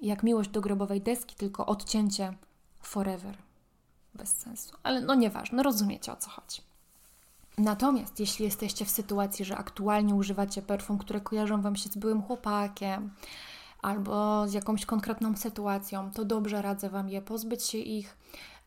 Jak 0.02 0.24
miłość 0.24 0.50
do 0.50 0.62
grobowej 0.62 1.02
deski, 1.02 1.36
tylko 1.36 1.66
odcięcie 1.66 2.34
forever. 2.88 3.38
Bez 4.14 4.30
sensu. 4.30 4.76
Ale 4.84 5.02
no 5.02 5.16
nieważne, 5.16 5.64
rozumiecie 5.64 6.12
o 6.12 6.16
co 6.16 6.30
chodzi. 6.30 6.62
Natomiast 7.58 8.20
jeśli 8.20 8.46
jesteście 8.46 8.86
w 8.86 8.90
sytuacji, 8.90 9.46
że 9.46 9.58
aktualnie 9.58 10.16
używacie 10.16 10.62
perfum, 10.62 10.98
które 10.98 11.22
kojarzą 11.22 11.62
Wam 11.62 11.76
się 11.76 11.90
z 11.90 11.98
byłym 11.98 12.22
chłopakiem 12.22 13.12
albo 13.82 14.48
z 14.48 14.54
jakąś 14.54 14.86
konkretną 14.86 15.38
sytuacją, 15.38 16.12
to 16.12 16.26
dobrze 16.26 16.62
radzę 16.62 16.90
Wam 16.90 17.10
je 17.10 17.22
pozbyć 17.22 17.64
się 17.64 17.78
ich, 17.78 18.18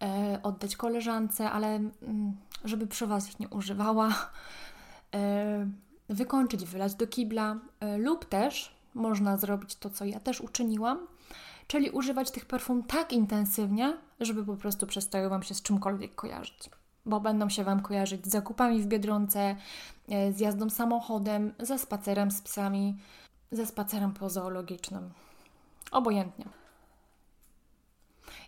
e, 0.02 0.40
oddać 0.42 0.76
koleżance, 0.76 1.50
ale 1.50 1.68
mm, 1.68 2.36
żeby 2.64 2.86
przy 2.86 3.06
Was 3.06 3.28
ich 3.28 3.40
nie 3.40 3.48
używała, 3.48 4.08
e, 5.14 5.66
wykończyć, 6.08 6.64
wylać 6.64 6.94
do 6.94 7.06
kibla 7.06 7.56
e, 7.80 7.98
lub 7.98 8.24
też 8.24 8.74
można 8.94 9.36
zrobić 9.36 9.76
to, 9.76 9.90
co 9.90 10.04
ja 10.04 10.20
też 10.20 10.40
uczyniłam, 10.40 10.98
czyli 11.70 11.90
używać 11.90 12.30
tych 12.30 12.46
perfum 12.46 12.82
tak 12.82 13.12
intensywnie, 13.12 13.96
żeby 14.20 14.44
po 14.44 14.56
prostu 14.56 14.86
przestały 14.86 15.28
Wam 15.28 15.42
się 15.42 15.54
z 15.54 15.62
czymkolwiek 15.62 16.14
kojarzyć. 16.14 16.70
Bo 17.06 17.20
będą 17.20 17.48
się 17.48 17.64
Wam 17.64 17.82
kojarzyć 17.82 18.26
z 18.26 18.30
zakupami 18.30 18.82
w 18.82 18.86
Biedronce, 18.86 19.56
e, 20.08 20.32
z 20.32 20.40
jazdą 20.40 20.70
samochodem, 20.70 21.54
ze 21.58 21.78
spacerem 21.78 22.30
z 22.30 22.40
psami, 22.40 22.98
ze 23.50 23.66
spacerem 23.66 24.12
pozoologicznym. 24.12 25.10
Obojętnie. 25.90 26.44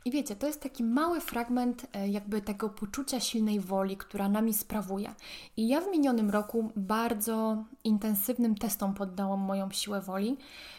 I 0.05 0.11
wiecie, 0.11 0.37
to 0.37 0.47
jest 0.47 0.63
taki 0.63 0.85
mały 0.85 1.21
fragment 1.21 1.87
e, 1.93 2.09
jakby 2.09 2.43
tego 2.43 2.69
poczucia 2.69 3.21
silnej 3.21 3.61
woli, 3.61 3.97
która 3.97 4.29
nami 4.29 4.55
sprawuje. 4.55 5.15
I 5.57 5.69
ja 5.69 5.81
w 5.81 5.91
minionym 5.91 6.31
roku 6.31 6.73
bardzo 6.77 7.65
intensywnym 7.85 8.55
testom 8.55 8.95
poddałam 8.95 9.41
moją 9.41 9.71
siłę 9.71 10.01
woli, 10.01 10.37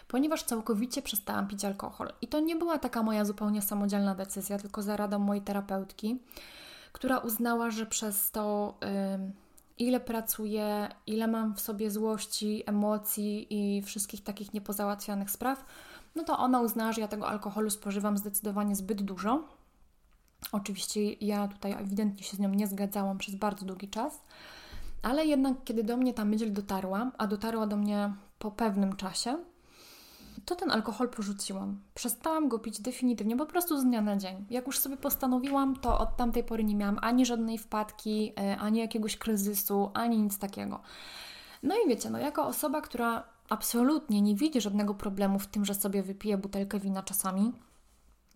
ponieważ 0.07 0.43
całkowicie 0.43 1.01
przestałam 1.01 1.47
pić 1.47 1.65
alkohol. 1.65 2.13
I 2.21 2.27
to 2.27 2.39
nie 2.39 2.55
była 2.55 2.77
taka 2.77 3.03
moja 3.03 3.25
zupełnie 3.25 3.61
samodzielna 3.61 4.15
decyzja, 4.15 4.57
tylko 4.57 4.81
za 4.81 4.97
radą 4.97 5.19
mojej 5.19 5.43
terapeutki, 5.43 6.19
która 6.91 7.17
uznała, 7.17 7.71
że 7.71 7.85
przez 7.85 8.31
to, 8.31 8.77
yy, 8.81 9.31
ile 9.77 9.99
pracuję, 9.99 10.89
ile 11.07 11.27
mam 11.27 11.55
w 11.55 11.61
sobie 11.61 11.91
złości, 11.91 12.63
emocji 12.65 13.47
i 13.49 13.81
wszystkich 13.81 14.23
takich 14.23 14.53
niepozałatwianych 14.53 15.31
spraw, 15.31 15.65
no 16.15 16.23
to 16.23 16.37
ona 16.37 16.61
uznała, 16.61 16.91
że 16.91 17.01
ja 17.01 17.07
tego 17.07 17.27
alkoholu 17.27 17.69
spożywam 17.69 18.17
zdecydowanie 18.17 18.75
zbyt 18.75 19.01
dużo. 19.01 19.43
Oczywiście 20.51 21.13
ja 21.13 21.47
tutaj 21.47 21.71
ewidentnie 21.71 22.23
się 22.23 22.37
z 22.37 22.39
nią 22.39 22.49
nie 22.49 22.67
zgadzałam 22.67 23.17
przez 23.17 23.35
bardzo 23.35 23.65
długi 23.65 23.89
czas, 23.89 24.21
ale 25.01 25.25
jednak 25.25 25.63
kiedy 25.65 25.83
do 25.83 25.97
mnie 25.97 26.13
ta 26.13 26.25
myśl 26.25 26.53
dotarła, 26.53 27.11
a 27.17 27.27
dotarła 27.27 27.67
do 27.67 27.77
mnie 27.77 28.13
po 28.39 28.51
pewnym 28.51 28.95
czasie, 28.95 29.37
to 30.45 30.55
ten 30.55 30.71
alkohol 30.71 31.09
porzuciłam. 31.09 31.81
Przestałam 31.93 32.49
go 32.49 32.59
pić 32.59 32.81
definitywnie, 32.81 33.37
po 33.37 33.45
prostu 33.45 33.79
z 33.79 33.83
dnia 33.83 34.01
na 34.01 34.17
dzień. 34.17 34.45
Jak 34.49 34.67
już 34.67 34.79
sobie 34.79 34.97
postanowiłam, 34.97 35.75
to 35.75 35.99
od 35.99 36.17
tamtej 36.17 36.43
pory 36.43 36.63
nie 36.63 36.75
miałam 36.75 36.99
ani 37.01 37.25
żadnej 37.25 37.57
wpadki, 37.57 38.33
e, 38.39 38.57
ani 38.57 38.79
jakiegoś 38.79 39.17
kryzysu, 39.17 39.91
ani 39.93 40.21
nic 40.21 40.37
takiego. 40.37 40.79
No 41.63 41.75
i 41.85 41.89
wiecie, 41.89 42.09
no 42.09 42.19
jako 42.19 42.45
osoba, 42.45 42.81
która 42.81 43.23
absolutnie 43.49 44.21
nie 44.21 44.35
widzi 44.35 44.61
żadnego 44.61 44.93
problemu 44.93 45.39
w 45.39 45.47
tym, 45.47 45.65
że 45.65 45.73
sobie 45.73 46.03
wypije 46.03 46.37
butelkę 46.37 46.79
wina 46.79 47.03
czasami, 47.03 47.51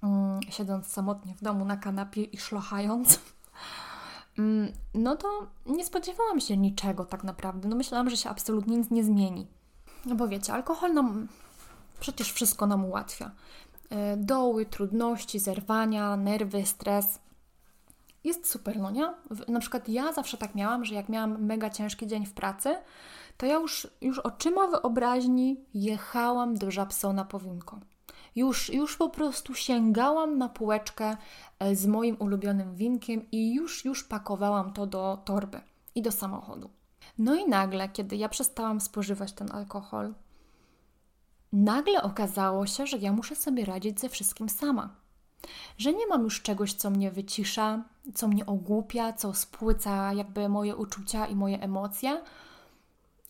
mm, 0.03 0.39
siedząc 0.49 0.87
samotnie 0.87 1.35
w 1.35 1.43
domu 1.43 1.65
na 1.65 1.77
kanapie 1.77 2.23
i 2.23 2.37
szlochając, 2.37 3.19
mm, 4.39 4.73
no 4.93 5.15
to 5.15 5.47
nie 5.65 5.85
spodziewałam 5.85 6.39
się 6.39 6.57
niczego 6.57 7.05
tak 7.05 7.23
naprawdę. 7.23 7.67
No 7.67 7.75
myślałam, 7.75 8.09
że 8.09 8.17
się 8.17 8.29
absolutnie 8.29 8.77
nic 8.77 8.91
nie 8.91 9.03
zmieni. 9.03 9.47
No 10.05 10.15
bo 10.15 10.27
wiecie, 10.27 10.53
alkohol 10.53 10.93
nam 10.93 11.27
przecież 11.99 12.31
wszystko 12.31 12.67
nam 12.67 12.85
ułatwia. 12.85 13.31
E, 13.89 14.17
doły, 14.17 14.65
trudności, 14.65 15.39
zerwania, 15.39 16.17
nerwy, 16.17 16.65
stres. 16.65 17.19
Jest 18.23 18.49
super, 18.49 18.79
no 18.79 18.91
nie? 18.91 19.13
Na 19.47 19.59
przykład 19.59 19.89
ja 19.89 20.13
zawsze 20.13 20.37
tak 20.37 20.55
miałam, 20.55 20.85
że 20.85 20.95
jak 20.95 21.09
miałam 21.09 21.45
mega 21.45 21.69
ciężki 21.69 22.07
dzień 22.07 22.25
w 22.25 22.33
pracy, 22.33 22.75
to 23.37 23.45
ja 23.45 23.55
już, 23.55 23.87
już 24.01 24.19
oczyma 24.19 24.67
wyobraźni 24.67 25.65
jechałam 25.73 26.55
do 26.55 26.71
Żabsona 26.71 27.25
po 27.25 27.39
winko. 27.39 27.79
Już, 28.35 28.69
już 28.69 28.97
po 28.97 29.09
prostu 29.09 29.55
sięgałam 29.55 30.37
na 30.37 30.49
półeczkę 30.49 31.17
e, 31.59 31.75
z 31.75 31.85
moim 31.85 32.15
ulubionym 32.19 32.75
winkiem 32.75 33.31
i 33.31 33.53
już, 33.53 33.85
już 33.85 34.03
pakowałam 34.03 34.73
to 34.73 34.87
do 34.87 35.21
torby 35.25 35.61
i 35.95 36.01
do 36.01 36.11
samochodu. 36.11 36.69
No 37.17 37.35
i 37.35 37.49
nagle, 37.49 37.89
kiedy 37.89 38.15
ja 38.15 38.29
przestałam 38.29 38.81
spożywać 38.81 39.33
ten 39.33 39.51
alkohol, 39.51 40.13
nagle 41.53 42.01
okazało 42.01 42.67
się, 42.67 42.87
że 42.87 42.97
ja 42.97 43.13
muszę 43.13 43.35
sobie 43.35 43.65
radzić 43.65 43.99
ze 43.99 44.09
wszystkim 44.09 44.49
sama. 44.49 44.89
Że 45.77 45.93
nie 45.93 46.07
mam 46.07 46.23
już 46.23 46.41
czegoś, 46.41 46.73
co 46.73 46.89
mnie 46.89 47.11
wycisza, 47.11 47.83
co 48.13 48.27
mnie 48.27 48.45
ogłupia, 48.45 49.13
co 49.13 49.33
spłyca 49.33 50.13
jakby 50.13 50.49
moje 50.49 50.75
uczucia 50.75 51.25
i 51.25 51.35
moje 51.35 51.61
emocje, 51.61 52.21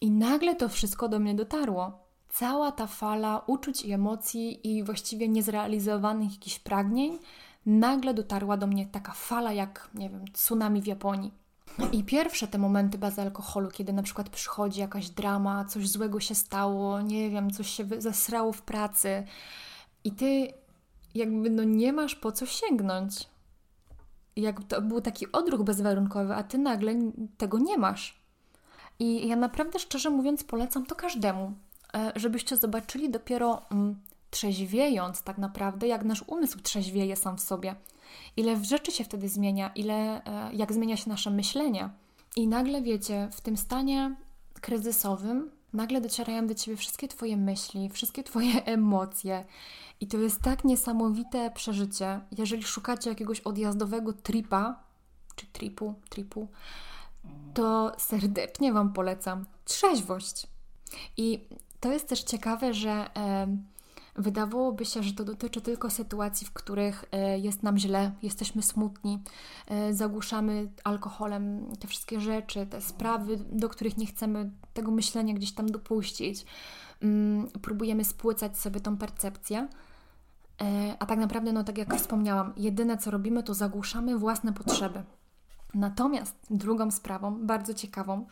I 0.02 0.12
nagle 0.12 0.56
to 0.56 0.70
wszystko 0.70 1.10
do 1.10 1.20
mnie 1.20 1.36
dotarło. 1.36 2.00
Cała 2.30 2.72
ta 2.72 2.88
fala 2.88 3.44
uczuć 3.48 3.86
i 3.86 3.92
emocji 3.92 4.78
i 4.78 4.84
właściwie 4.84 5.28
niezrealizowanych 5.28 6.32
jakichś 6.32 6.60
pragnień, 6.60 7.20
nagle 7.66 8.14
dotarła 8.14 8.58
do 8.58 8.68
mnie 8.68 8.86
taka 8.86 9.12
fala 9.12 9.54
jak, 9.54 9.90
nie 9.94 10.10
wiem, 10.10 10.32
tsunami 10.34 10.82
w 10.82 10.88
Japonii. 10.88 11.34
I 11.92 12.04
pierwsze 12.04 12.48
te 12.48 12.58
momenty 12.58 12.98
bez 12.98 13.20
alkoholu, 13.20 13.70
kiedy 13.70 13.94
na 13.94 14.04
przykład 14.04 14.30
przychodzi 14.30 14.80
jakaś 14.80 15.10
drama, 15.10 15.66
coś 15.66 15.90
złego 15.90 16.20
się 16.20 16.36
stało, 16.36 17.02
nie 17.02 17.30
wiem, 17.30 17.52
coś 17.52 17.70
się 17.70 17.88
zesrało 17.98 18.54
w 18.54 18.62
pracy 18.62 19.24
i 20.04 20.12
ty 20.12 20.54
jakby 21.16 21.50
no 21.50 21.64
nie 21.64 21.94
masz 21.94 22.16
po 22.16 22.32
co 22.32 22.46
sięgnąć. 22.46 23.30
Jak 24.36 24.64
to 24.64 24.82
był 24.82 25.02
taki 25.02 25.32
odruch 25.32 25.64
bezwarunkowy, 25.64 26.36
a 26.36 26.44
ty 26.44 26.58
nagle 26.58 26.96
tego 27.38 27.60
nie 27.60 27.78
masz. 27.78 28.17
I 29.00 29.28
ja 29.28 29.36
naprawdę 29.36 29.80
szczerze 29.80 30.10
mówiąc 30.10 30.44
polecam 30.44 30.86
to 30.86 30.96
każdemu, 30.96 31.54
e, 31.94 32.12
żebyście 32.16 32.58
zobaczyli 32.58 33.10
dopiero 33.10 33.62
mm, 33.72 34.00
trzeźwiejąc 34.32 35.22
tak 35.22 35.38
naprawdę, 35.38 35.88
jak 35.88 36.04
nasz 36.04 36.24
umysł 36.28 36.60
trzeźwieje 36.60 37.16
sam 37.16 37.38
w 37.38 37.42
sobie. 37.42 37.76
Ile 38.38 38.66
rzeczy 38.66 38.92
się 38.92 39.04
wtedy 39.04 39.30
zmienia, 39.30 39.72
ile, 39.76 40.26
e, 40.26 40.54
jak 40.54 40.74
zmienia 40.74 40.98
się 40.98 41.10
nasze 41.10 41.30
myślenie. 41.30 41.90
I 42.36 42.48
nagle 42.48 42.82
wiecie, 42.82 43.30
w 43.32 43.42
tym 43.42 43.58
stanie 43.58 44.16
kryzysowym 44.62 45.52
nagle 45.74 46.02
docierają 46.02 46.48
do 46.48 46.56
ciebie 46.56 46.78
wszystkie 46.78 47.08
Twoje 47.08 47.38
myśli, 47.38 47.90
wszystkie 47.90 48.24
Twoje 48.24 48.66
emocje. 48.76 49.46
I 50.02 50.08
to 50.08 50.18
jest 50.18 50.42
tak 50.42 50.64
niesamowite 50.64 51.52
przeżycie. 51.52 52.20
Jeżeli 52.38 52.64
szukacie 52.64 53.10
jakiegoś 53.10 53.40
odjazdowego 53.40 54.14
tripa, 54.14 54.84
czy 55.36 55.46
tripu, 55.46 55.94
tripu, 56.10 56.48
to 57.54 57.92
serdecznie 57.98 58.74
Wam 58.74 58.94
polecam 58.94 59.46
trzeźwość. 59.66 60.48
I 61.18 61.48
to 61.80 61.92
jest 61.92 62.08
też 62.08 62.24
ciekawe, 62.24 62.74
że 62.74 63.10
wydawałoby 64.18 64.86
się, 64.86 65.04
że 65.04 65.14
to 65.14 65.24
dotyczy 65.24 65.62
tylko 65.62 65.90
sytuacji, 65.90 66.48
w 66.48 66.54
których 66.54 67.06
e, 67.12 67.40
jest 67.40 67.64
nam 67.64 67.78
źle, 67.78 68.12
jesteśmy 68.24 68.62
smutni, 68.62 69.20
e, 69.68 69.94
zagłuszamy 69.94 70.72
alkoholem 70.84 71.72
te 71.80 71.88
wszystkie 71.88 72.20
rzeczy, 72.20 72.66
te 72.66 72.82
sprawy, 72.82 73.38
do 73.52 73.70
których 73.70 73.98
nie 73.98 74.06
chcemy 74.06 74.52
tego 74.74 74.92
myślenia 74.92 75.34
gdzieś 75.34 75.52
tam 75.52 75.72
dopuścić. 75.72 76.46
Mm, 77.02 77.48
próbujemy 77.62 78.06
spłycać 78.06 78.58
sobie 78.58 78.80
tą 78.80 78.98
percepcję. 78.98 79.68
E, 80.62 80.96
a 81.00 81.06
tak 81.06 81.20
naprawdę, 81.20 81.54
no 81.54 81.64
tak 81.64 81.78
jak 81.78 81.96
wspomniałam, 81.96 82.54
jedyne 82.58 82.98
co 82.98 83.12
robimy, 83.12 83.44
to 83.44 83.54
zagłuszamy 83.54 84.18
własne 84.18 84.54
potrzeby. 84.54 85.04
Natomiast 85.74 86.36
drugą 86.50 86.92
sprawą, 86.92 87.48
bardzo 87.48 87.74
ciekawą, 87.74 88.28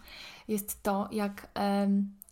jest 0.47 0.83
to, 0.83 1.09
jak 1.11 1.47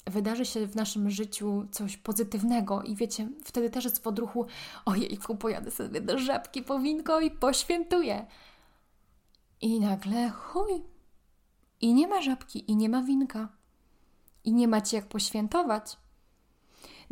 wydarzy 0.08 0.46
się 0.46 0.68
w 0.68 0.76
naszym 0.76 1.10
życiu 1.10 1.68
coś 1.72 1.98
pozytywnego 1.98 2.82
i 2.82 2.96
wiecie, 2.96 3.30
wtedy 3.44 3.70
też 3.70 3.84
jest 3.84 4.04
w 4.04 4.08
odruchu 4.08 4.46
ojejku, 4.86 5.36
pojadę 5.36 5.72
sobie 5.72 6.02
do 6.02 6.20
żabki 6.20 6.63
po 6.63 6.80
winko 6.80 7.20
i 7.20 7.32
poświętuję. 7.32 8.26
I 9.62 9.80
nagle 9.80 10.30
chuj. 10.30 10.84
I 11.82 11.94
nie 11.94 12.08
ma 12.08 12.22
żabki, 12.22 12.72
i 12.72 12.76
nie 12.76 12.89
ma 12.89 13.02
winka. 13.02 13.50
I 14.44 14.54
nie 14.54 14.68
macie 14.68 14.98
jak 14.98 15.08
poświętować. 15.08 15.98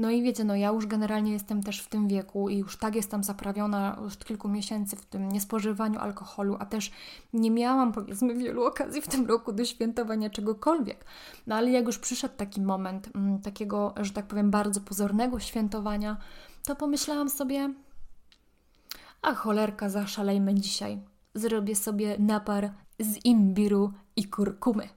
No 0.02 0.10
i 0.10 0.24
wiecie, 0.24 0.44
no 0.44 0.56
ja 0.56 0.70
już 0.70 0.88
generalnie 0.88 1.32
jestem 1.32 1.64
też 1.64 1.82
w 1.82 1.88
tym 1.88 2.08
wieku 2.08 2.50
i 2.50 2.58
już 2.58 2.78
tak 2.78 2.96
jestem 2.96 3.24
zaprawiona 3.24 3.98
od 4.00 4.26
kilku 4.26 4.50
miesięcy 4.50 4.96
w 4.96 5.06
tym 5.06 5.32
niespożywaniu 5.32 6.00
alkoholu, 6.00 6.58
a 6.60 6.66
też 6.66 6.92
nie 7.34 7.52
miałam 7.52 7.92
powiedzmy 7.92 8.36
wielu 8.36 8.64
okazji 8.64 9.02
w 9.02 9.08
tym 9.08 9.26
roku 9.26 9.54
do 9.54 9.66
świętowania 9.66 10.30
czegokolwiek. 10.30 11.06
No 11.48 11.56
ale 11.56 11.72
jak 11.72 11.86
już 11.86 12.00
przyszedł 12.00 12.36
taki 12.38 12.62
moment 12.62 13.08
m, 13.08 13.12
mm, 13.16 13.42
takiego, 13.42 13.94
że 13.98 14.12
tak 14.12 14.28
powiem, 14.28 14.52
bardzo 14.52 14.82
pozornego 14.82 15.40
świętowania, 15.40 16.18
to 16.66 16.76
pomyślałam 16.76 17.30
sobie, 17.30 17.74
a 19.22 19.34
cholerka, 19.34 19.90
zaszalejmy 19.90 20.54
dzisiaj. 20.54 21.02
Zrobię 21.36 21.76
sobie 21.76 22.16
napar 22.20 22.72
z 23.00 23.26
imbiru 23.26 23.94
i 24.16 24.26
kurkumy. 24.26 24.90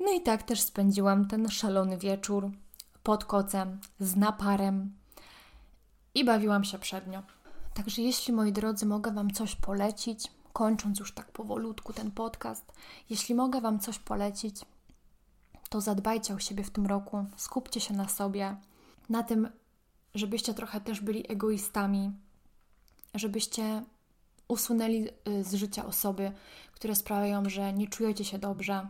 No 0.00 0.12
i 0.12 0.20
tak 0.20 0.42
też 0.42 0.60
spędziłam 0.60 1.28
ten 1.28 1.48
szalony 1.48 1.98
wieczór 1.98 2.50
pod 3.02 3.24
kocem, 3.24 3.80
z 4.00 4.16
naparem 4.16 4.92
i 6.14 6.24
bawiłam 6.24 6.64
się 6.64 6.78
przednio. 6.78 7.22
Także 7.74 8.02
jeśli, 8.02 8.34
moi 8.34 8.52
drodzy, 8.52 8.86
mogę 8.86 9.12
Wam 9.12 9.30
coś 9.30 9.56
polecić, 9.56 10.32
kończąc 10.52 10.98
już 10.98 11.12
tak 11.12 11.32
powolutku 11.32 11.92
ten 11.92 12.10
podcast, 12.10 12.72
jeśli 13.10 13.34
mogę 13.34 13.60
Wam 13.60 13.80
coś 13.80 13.98
polecić, 13.98 14.60
to 15.68 15.80
zadbajcie 15.80 16.34
o 16.34 16.38
siebie 16.38 16.64
w 16.64 16.70
tym 16.70 16.86
roku, 16.86 17.24
skupcie 17.36 17.80
się 17.80 17.94
na 17.94 18.08
sobie, 18.08 18.56
na 19.08 19.22
tym, 19.22 19.48
żebyście 20.14 20.54
trochę 20.54 20.80
też 20.80 21.00
byli 21.00 21.32
egoistami, 21.32 22.12
żebyście 23.14 23.82
usunęli 24.48 25.08
y, 25.28 25.44
z 25.44 25.54
życia 25.54 25.86
osoby, 25.86 26.32
które 26.72 26.94
sprawiają, 26.94 27.48
że 27.48 27.72
nie 27.72 27.88
czujecie 27.88 28.24
się 28.24 28.38
dobrze, 28.38 28.88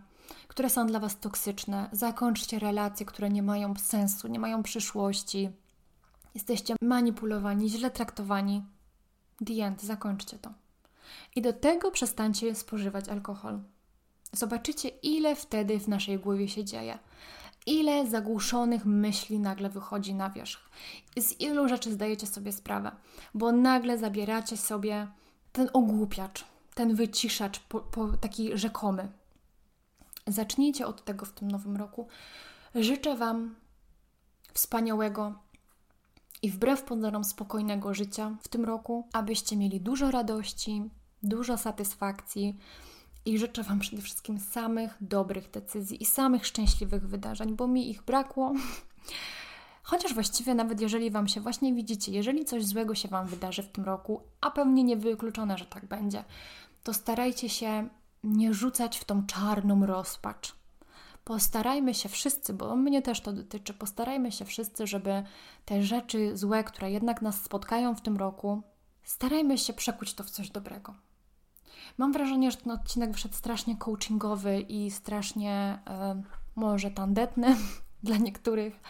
które 0.49 0.71
są 0.71 0.87
dla 0.87 1.01
Was 1.01 1.21
toksyczne. 1.21 1.89
Zakończcie 1.93 2.59
relacje, 2.59 3.07
które 3.07 3.31
nie 3.31 3.43
mają 3.43 3.75
sensu, 3.77 4.29
nie 4.29 4.39
mają 4.39 4.63
przyszłości. 4.63 5.51
Jesteście 6.35 6.77
manipulowani, 6.83 7.69
źle 7.69 7.91
traktowani. 7.91 8.65
The 9.47 9.65
end, 9.65 9.83
zakończcie 9.83 10.39
to. 10.39 10.51
I 11.37 11.43
do 11.43 11.53
tego 11.53 11.91
przestańcie 11.91 12.55
spożywać 12.55 13.09
alkohol. 13.09 13.61
Zobaczycie, 14.33 14.89
ile 14.89 15.37
wtedy 15.37 15.81
w 15.81 15.89
naszej 15.89 16.19
głowie 16.19 16.49
się 16.49 16.65
dzieje. 16.65 16.99
Ile 17.67 18.07
zagłuszonych 18.07 18.87
myśli 18.87 19.39
nagle 19.39 19.69
wychodzi 19.69 20.15
na 20.15 20.31
wierzch. 20.31 20.71
Z 21.17 21.41
ilu 21.41 21.69
rzeczy 21.69 21.93
zdajecie 21.93 22.27
sobie 22.27 22.53
sprawę, 22.53 22.91
bo 23.35 23.53
nagle 23.53 23.99
zabieracie 23.99 24.57
sobie 24.57 25.09
ten 25.53 25.71
ogłupiacz, 25.73 26.45
ten 26.75 26.95
wyciszacz 26.95 27.61
po, 27.61 27.81
po 27.81 28.09
taki 28.09 28.59
rzekomy, 28.59 29.09
Zacznijcie 30.29 30.87
od 30.87 31.05
tego 31.05 31.27
w 31.27 31.33
tym 31.33 31.51
nowym 31.51 31.77
roku. 31.77 32.09
Życzę 32.75 33.17
Wam 33.17 33.55
wspaniałego 34.55 35.35
i 36.43 36.51
wbrew 36.51 36.83
pozorom 36.83 37.25
spokojnego 37.25 37.95
życia 37.95 38.37
w 38.43 38.49
tym 38.49 38.65
roku, 38.65 39.09
abyście 39.13 39.57
mieli 39.57 39.81
dużo 39.81 40.11
radości, 40.11 40.91
dużo 41.23 41.59
satysfakcji 41.59 42.59
i 43.25 43.39
życzę 43.39 43.63
Wam 43.63 43.79
przede 43.79 44.03
wszystkim 44.03 44.41
samych 44.41 44.97
dobrych 45.01 45.51
decyzji 45.51 46.03
i 46.03 46.07
samych 46.07 46.47
szczęśliwych 46.47 47.09
wydarzeń, 47.09 47.57
bo 47.57 47.67
mi 47.67 47.91
ich 47.91 48.03
brakło. 48.03 48.53
Chociaż 49.83 50.15
właściwie 50.15 50.55
nawet 50.55 50.81
jeżeli 50.81 51.11
Wam 51.11 51.29
się 51.29 51.41
właśnie 51.41 51.75
widzicie, 51.75 52.13
jeżeli 52.13 52.45
coś 52.45 52.65
złego 52.65 52.95
się 52.95 53.09
Wam 53.09 53.27
wydarzy 53.27 53.63
w 53.63 53.73
tym 53.73 53.85
roku, 53.85 54.23
a 54.41 54.51
pewnie 54.51 54.85
niewykluczone, 54.85 55.59
że 55.59 55.67
tak 55.67 55.87
będzie, 55.87 56.25
to 56.83 56.95
starajcie 56.95 57.49
się 57.49 57.89
nie 58.25 58.55
rzucać 58.55 58.99
w 58.99 59.05
tą 59.05 59.27
czarną 59.27 59.87
rozpacz. 59.87 60.57
Postarajmy 61.25 61.95
się 61.95 62.09
wszyscy, 62.09 62.55
bo 62.55 62.77
mnie 62.77 63.03
też 63.03 63.21
to 63.21 63.33
dotyczy, 63.33 63.75
postarajmy 63.75 64.33
się 64.33 64.45
wszyscy, 64.45 64.87
żeby 64.87 65.23
te 65.65 65.83
rzeczy 65.83 66.37
złe, 66.37 66.65
które 66.65 66.91
jednak 66.91 67.23
nas 67.23 67.43
spotkają 67.43 67.95
w 67.95 68.01
tym 68.01 68.17
roku, 68.17 68.63
starajmy 69.03 69.59
się 69.59 69.73
przekuć 69.73 70.15
to 70.15 70.25
w 70.25 70.31
coś 70.31 70.51
dobrego. 70.51 70.95
Mam 71.99 72.13
wrażenie, 72.13 72.51
że 72.51 72.57
ten 72.57 72.73
odcinek 72.73 73.13
wyszedł 73.13 73.35
strasznie 73.35 73.77
coachingowy 73.77 74.61
i 74.61 74.91
strasznie 74.91 75.79
e, 75.87 76.23
może 76.57 76.91
tandetny 76.91 77.57
dla 78.03 78.17
niektórych, 78.17 78.81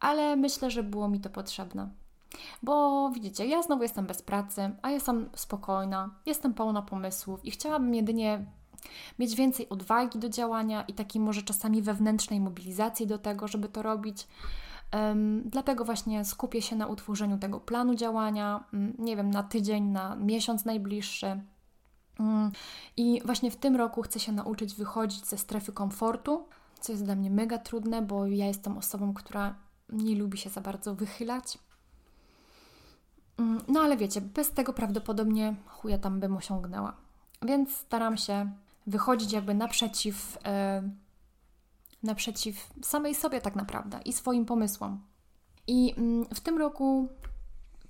ale 0.00 0.36
myślę, 0.36 0.70
że 0.70 0.82
było 0.82 1.08
mi 1.08 1.20
to 1.20 1.30
potrzebne. 1.30 2.03
Bo 2.62 3.10
widzicie, 3.10 3.46
ja 3.46 3.62
znowu 3.62 3.82
jestem 3.82 4.06
bez 4.06 4.22
pracy, 4.22 4.70
a 4.82 4.90
jestem 4.90 5.28
spokojna, 5.36 6.10
jestem 6.26 6.54
pełna 6.54 6.82
pomysłów 6.82 7.44
i 7.44 7.50
chciałabym 7.50 7.94
jedynie 7.94 8.46
mieć 9.18 9.34
więcej 9.34 9.68
odwagi 9.68 10.18
do 10.18 10.28
działania 10.28 10.82
i 10.82 10.94
takiej 10.94 11.22
może 11.22 11.42
czasami 11.42 11.82
wewnętrznej 11.82 12.40
mobilizacji 12.40 13.06
do 13.06 13.18
tego, 13.18 13.48
żeby 13.48 13.68
to 13.68 13.82
robić. 13.82 14.26
Um, 14.92 15.42
dlatego 15.46 15.84
właśnie 15.84 16.24
skupię 16.24 16.62
się 16.62 16.76
na 16.76 16.86
utworzeniu 16.86 17.38
tego 17.38 17.60
planu 17.60 17.94
działania, 17.94 18.64
um, 18.72 18.94
nie 18.98 19.16
wiem, 19.16 19.30
na 19.30 19.42
tydzień, 19.42 19.84
na 19.84 20.16
miesiąc 20.16 20.64
najbliższy. 20.64 21.40
Um, 22.18 22.50
I 22.96 23.20
właśnie 23.24 23.50
w 23.50 23.56
tym 23.56 23.76
roku 23.76 24.02
chcę 24.02 24.20
się 24.20 24.32
nauczyć 24.32 24.74
wychodzić 24.74 25.26
ze 25.26 25.38
strefy 25.38 25.72
komfortu, 25.72 26.44
co 26.80 26.92
jest 26.92 27.04
dla 27.04 27.14
mnie 27.14 27.30
mega 27.30 27.58
trudne, 27.58 28.02
bo 28.02 28.26
ja 28.26 28.46
jestem 28.46 28.78
osobą, 28.78 29.14
która 29.14 29.54
nie 29.88 30.16
lubi 30.16 30.38
się 30.38 30.50
za 30.50 30.60
bardzo 30.60 30.94
wychylać. 30.94 31.58
Mm, 33.38 33.60
no 33.68 33.80
ale 33.80 33.96
wiecie, 33.96 34.20
bez 34.20 34.50
tego 34.50 34.72
prawdopodobnie 34.72 35.54
chuja 35.66 35.98
tam 35.98 36.20
bym 36.20 36.36
osiągnęła. 36.36 36.96
Więc 37.42 37.76
staram 37.76 38.16
się 38.16 38.52
wychodzić 38.86 39.32
jakby 39.32 39.54
naprzeciw, 39.54 40.38
yy, 40.82 40.90
naprzeciw 42.02 42.70
samej 42.82 43.14
sobie 43.14 43.40
tak 43.40 43.56
naprawdę 43.56 44.00
i 44.04 44.12
swoim 44.12 44.46
pomysłom. 44.46 45.00
I 45.66 45.86
yy, 45.86 46.34
w 46.34 46.40
tym 46.40 46.58
roku 46.58 47.08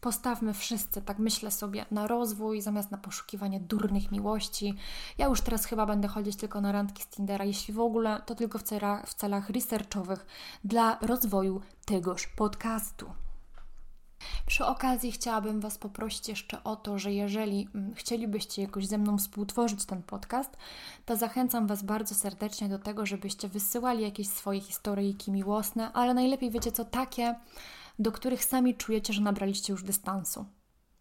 postawmy 0.01 0.55
wszyscy, 0.55 1.03
tak 1.03 1.19
myślę 1.19 1.51
sobie, 1.51 1.87
na 1.91 2.07
rozwój 2.07 2.61
zamiast 2.61 2.91
na 2.91 2.99
poszukiwanie 2.99 3.61
durnych 3.61 4.13
miłości. 4.13 4.75
Ja 5.19 5.27
już 5.27 5.41
teraz 5.41 5.65
chyba 5.65 5.87
będę 5.87 6.09
chodzić 6.09 6.37
tylko 6.37 6.61
na 6.61 6.73
randki 6.73 7.03
z 7.03 7.07
Tindera, 7.07 7.45
jeśli 7.45 7.75
w 7.75 7.81
ogóle, 7.81 8.23
to 8.27 8.35
tylko 8.35 8.59
w 8.59 8.63
celach, 8.63 9.09
w 9.09 9.15
celach 9.15 9.51
researchowych 9.51 10.27
dla 10.65 10.99
rozwoju 11.01 11.61
tegoż 11.85 12.27
podcastu. 12.27 13.24
Przy 14.47 14.65
okazji 14.67 15.13
chciałabym 15.13 15.61
Was 15.61 15.79
poprosić 15.79 16.29
jeszcze 16.29 16.65
o 16.65 16.77
to, 16.77 16.99
że 16.99 17.13
jeżeli 17.13 17.69
mm, 17.75 17.95
chcielibyście 17.95 18.63
jakoś 18.63 18.87
ze 18.87 18.99
mną 18.99 19.19
współtworzyć 19.19 19.85
ten 19.85 20.03
podcast, 20.03 20.57
to 21.05 21.17
zachęcam 21.17 21.67
Was 21.67 21.83
bardzo 21.83 22.15
serdecznie 22.15 22.69
do 22.69 22.79
tego, 22.79 23.07
żebyście 23.07 23.49
wysyłali 23.49 24.03
jakieś 24.03 24.29
swoje 24.29 24.61
historyjki 24.61 25.33
miłosne, 25.33 25.93
ale 25.93 26.15
najlepiej 26.15 26.51
wiecie 26.51 26.73
co, 26.73 26.85
takie, 26.85 27.35
do 27.99 28.13
których 28.13 28.45
sami 28.45 28.75
czujecie, 28.75 29.13
że 29.13 29.21
nabraliście 29.21 29.73
już 29.73 29.83
dystansu. 29.83 30.45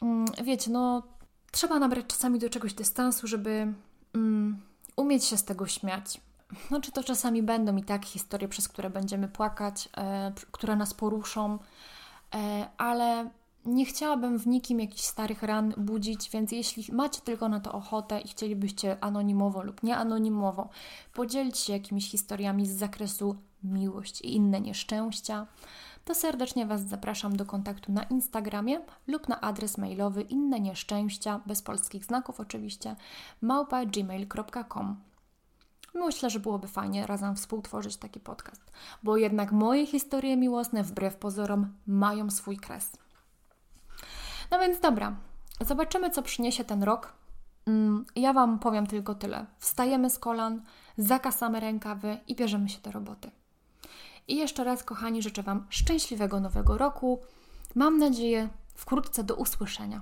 Mm, 0.01 0.25
wiecie, 0.43 0.71
no 0.71 1.03
trzeba 1.51 1.79
nabrać 1.79 2.05
czasami 2.07 2.39
do 2.39 2.49
czegoś 2.49 2.73
dystansu, 2.73 3.27
żeby 3.27 3.73
um, 4.15 4.61
umieć 4.95 5.25
się 5.25 5.37
z 5.37 5.43
tego 5.43 5.67
śmiać. 5.67 6.21
No, 6.71 6.81
czy 6.81 6.91
to 6.91 7.03
czasami 7.03 7.43
będą 7.43 7.75
i 7.75 7.83
tak 7.83 8.05
historie, 8.05 8.47
przez 8.47 8.67
które 8.67 8.89
będziemy 8.89 9.27
płakać, 9.27 9.89
e, 9.97 10.31
które 10.51 10.75
nas 10.75 10.93
poruszą, 10.93 11.59
ale 12.77 13.29
nie 13.65 13.85
chciałabym 13.85 14.39
w 14.39 14.47
nikim 14.47 14.79
jakichś 14.79 15.03
starych 15.03 15.43
ran 15.43 15.73
budzić, 15.77 16.29
więc 16.29 16.51
jeśli 16.51 16.93
macie 16.93 17.21
tylko 17.21 17.49
na 17.49 17.59
to 17.59 17.71
ochotę 17.71 18.21
i 18.21 18.27
chcielibyście 18.27 18.97
anonimowo 19.03 19.63
lub 19.63 19.83
nieanonimowo 19.83 20.69
podzielić 21.13 21.57
się 21.57 21.73
jakimiś 21.73 22.11
historiami 22.11 22.65
z 22.65 22.71
zakresu 22.71 23.35
miłość 23.63 24.21
i 24.21 24.35
inne 24.35 24.61
nieszczęścia, 24.61 25.47
to 26.05 26.15
serdecznie 26.15 26.65
Was 26.65 26.81
zapraszam 26.81 27.37
do 27.37 27.45
kontaktu 27.45 27.91
na 27.91 28.03
Instagramie 28.03 28.81
lub 29.07 29.27
na 29.27 29.41
adres 29.41 29.77
mailowy 29.77 30.21
inne 30.21 30.59
nieszczęścia, 30.59 31.41
bez 31.45 31.61
polskich 31.61 32.05
znaków 32.05 32.39
oczywiście, 32.39 32.95
małpa 33.41 33.85
gmail.com. 33.85 34.95
Myślę, 35.93 36.29
że 36.29 36.39
byłoby 36.39 36.67
fajnie 36.67 37.07
razem 37.07 37.35
współtworzyć 37.35 37.97
taki 37.97 38.19
podcast, 38.19 38.71
bo 39.03 39.17
jednak 39.17 39.51
moje 39.51 39.85
historie 39.85 40.37
miłosne, 40.37 40.83
wbrew 40.83 41.15
pozorom, 41.15 41.73
mają 41.87 42.31
swój 42.31 42.57
kres. 42.57 42.91
No 44.51 44.59
więc 44.59 44.79
dobra, 44.79 45.15
zobaczymy, 45.61 46.09
co 46.09 46.21
przyniesie 46.23 46.63
ten 46.63 46.83
rok. 46.83 47.13
Mm, 47.65 48.05
ja 48.15 48.33
Wam 48.33 48.59
powiem 48.59 48.87
tylko 48.87 49.15
tyle. 49.15 49.45
Wstajemy 49.57 50.09
z 50.09 50.19
kolan, 50.19 50.61
zakasamy 50.97 51.59
rękawy 51.59 52.17
i 52.27 52.35
bierzemy 52.35 52.69
się 52.69 52.79
do 52.79 52.91
roboty. 52.91 53.31
I 54.27 54.35
jeszcze 54.35 54.63
raz, 54.63 54.83
kochani, 54.83 55.21
życzę 55.21 55.43
Wam 55.43 55.65
szczęśliwego 55.69 56.39
nowego 56.39 56.77
roku. 56.77 57.21
Mam 57.75 57.97
nadzieję, 57.97 58.49
wkrótce 58.75 59.23
do 59.23 59.35
usłyszenia. 59.35 60.01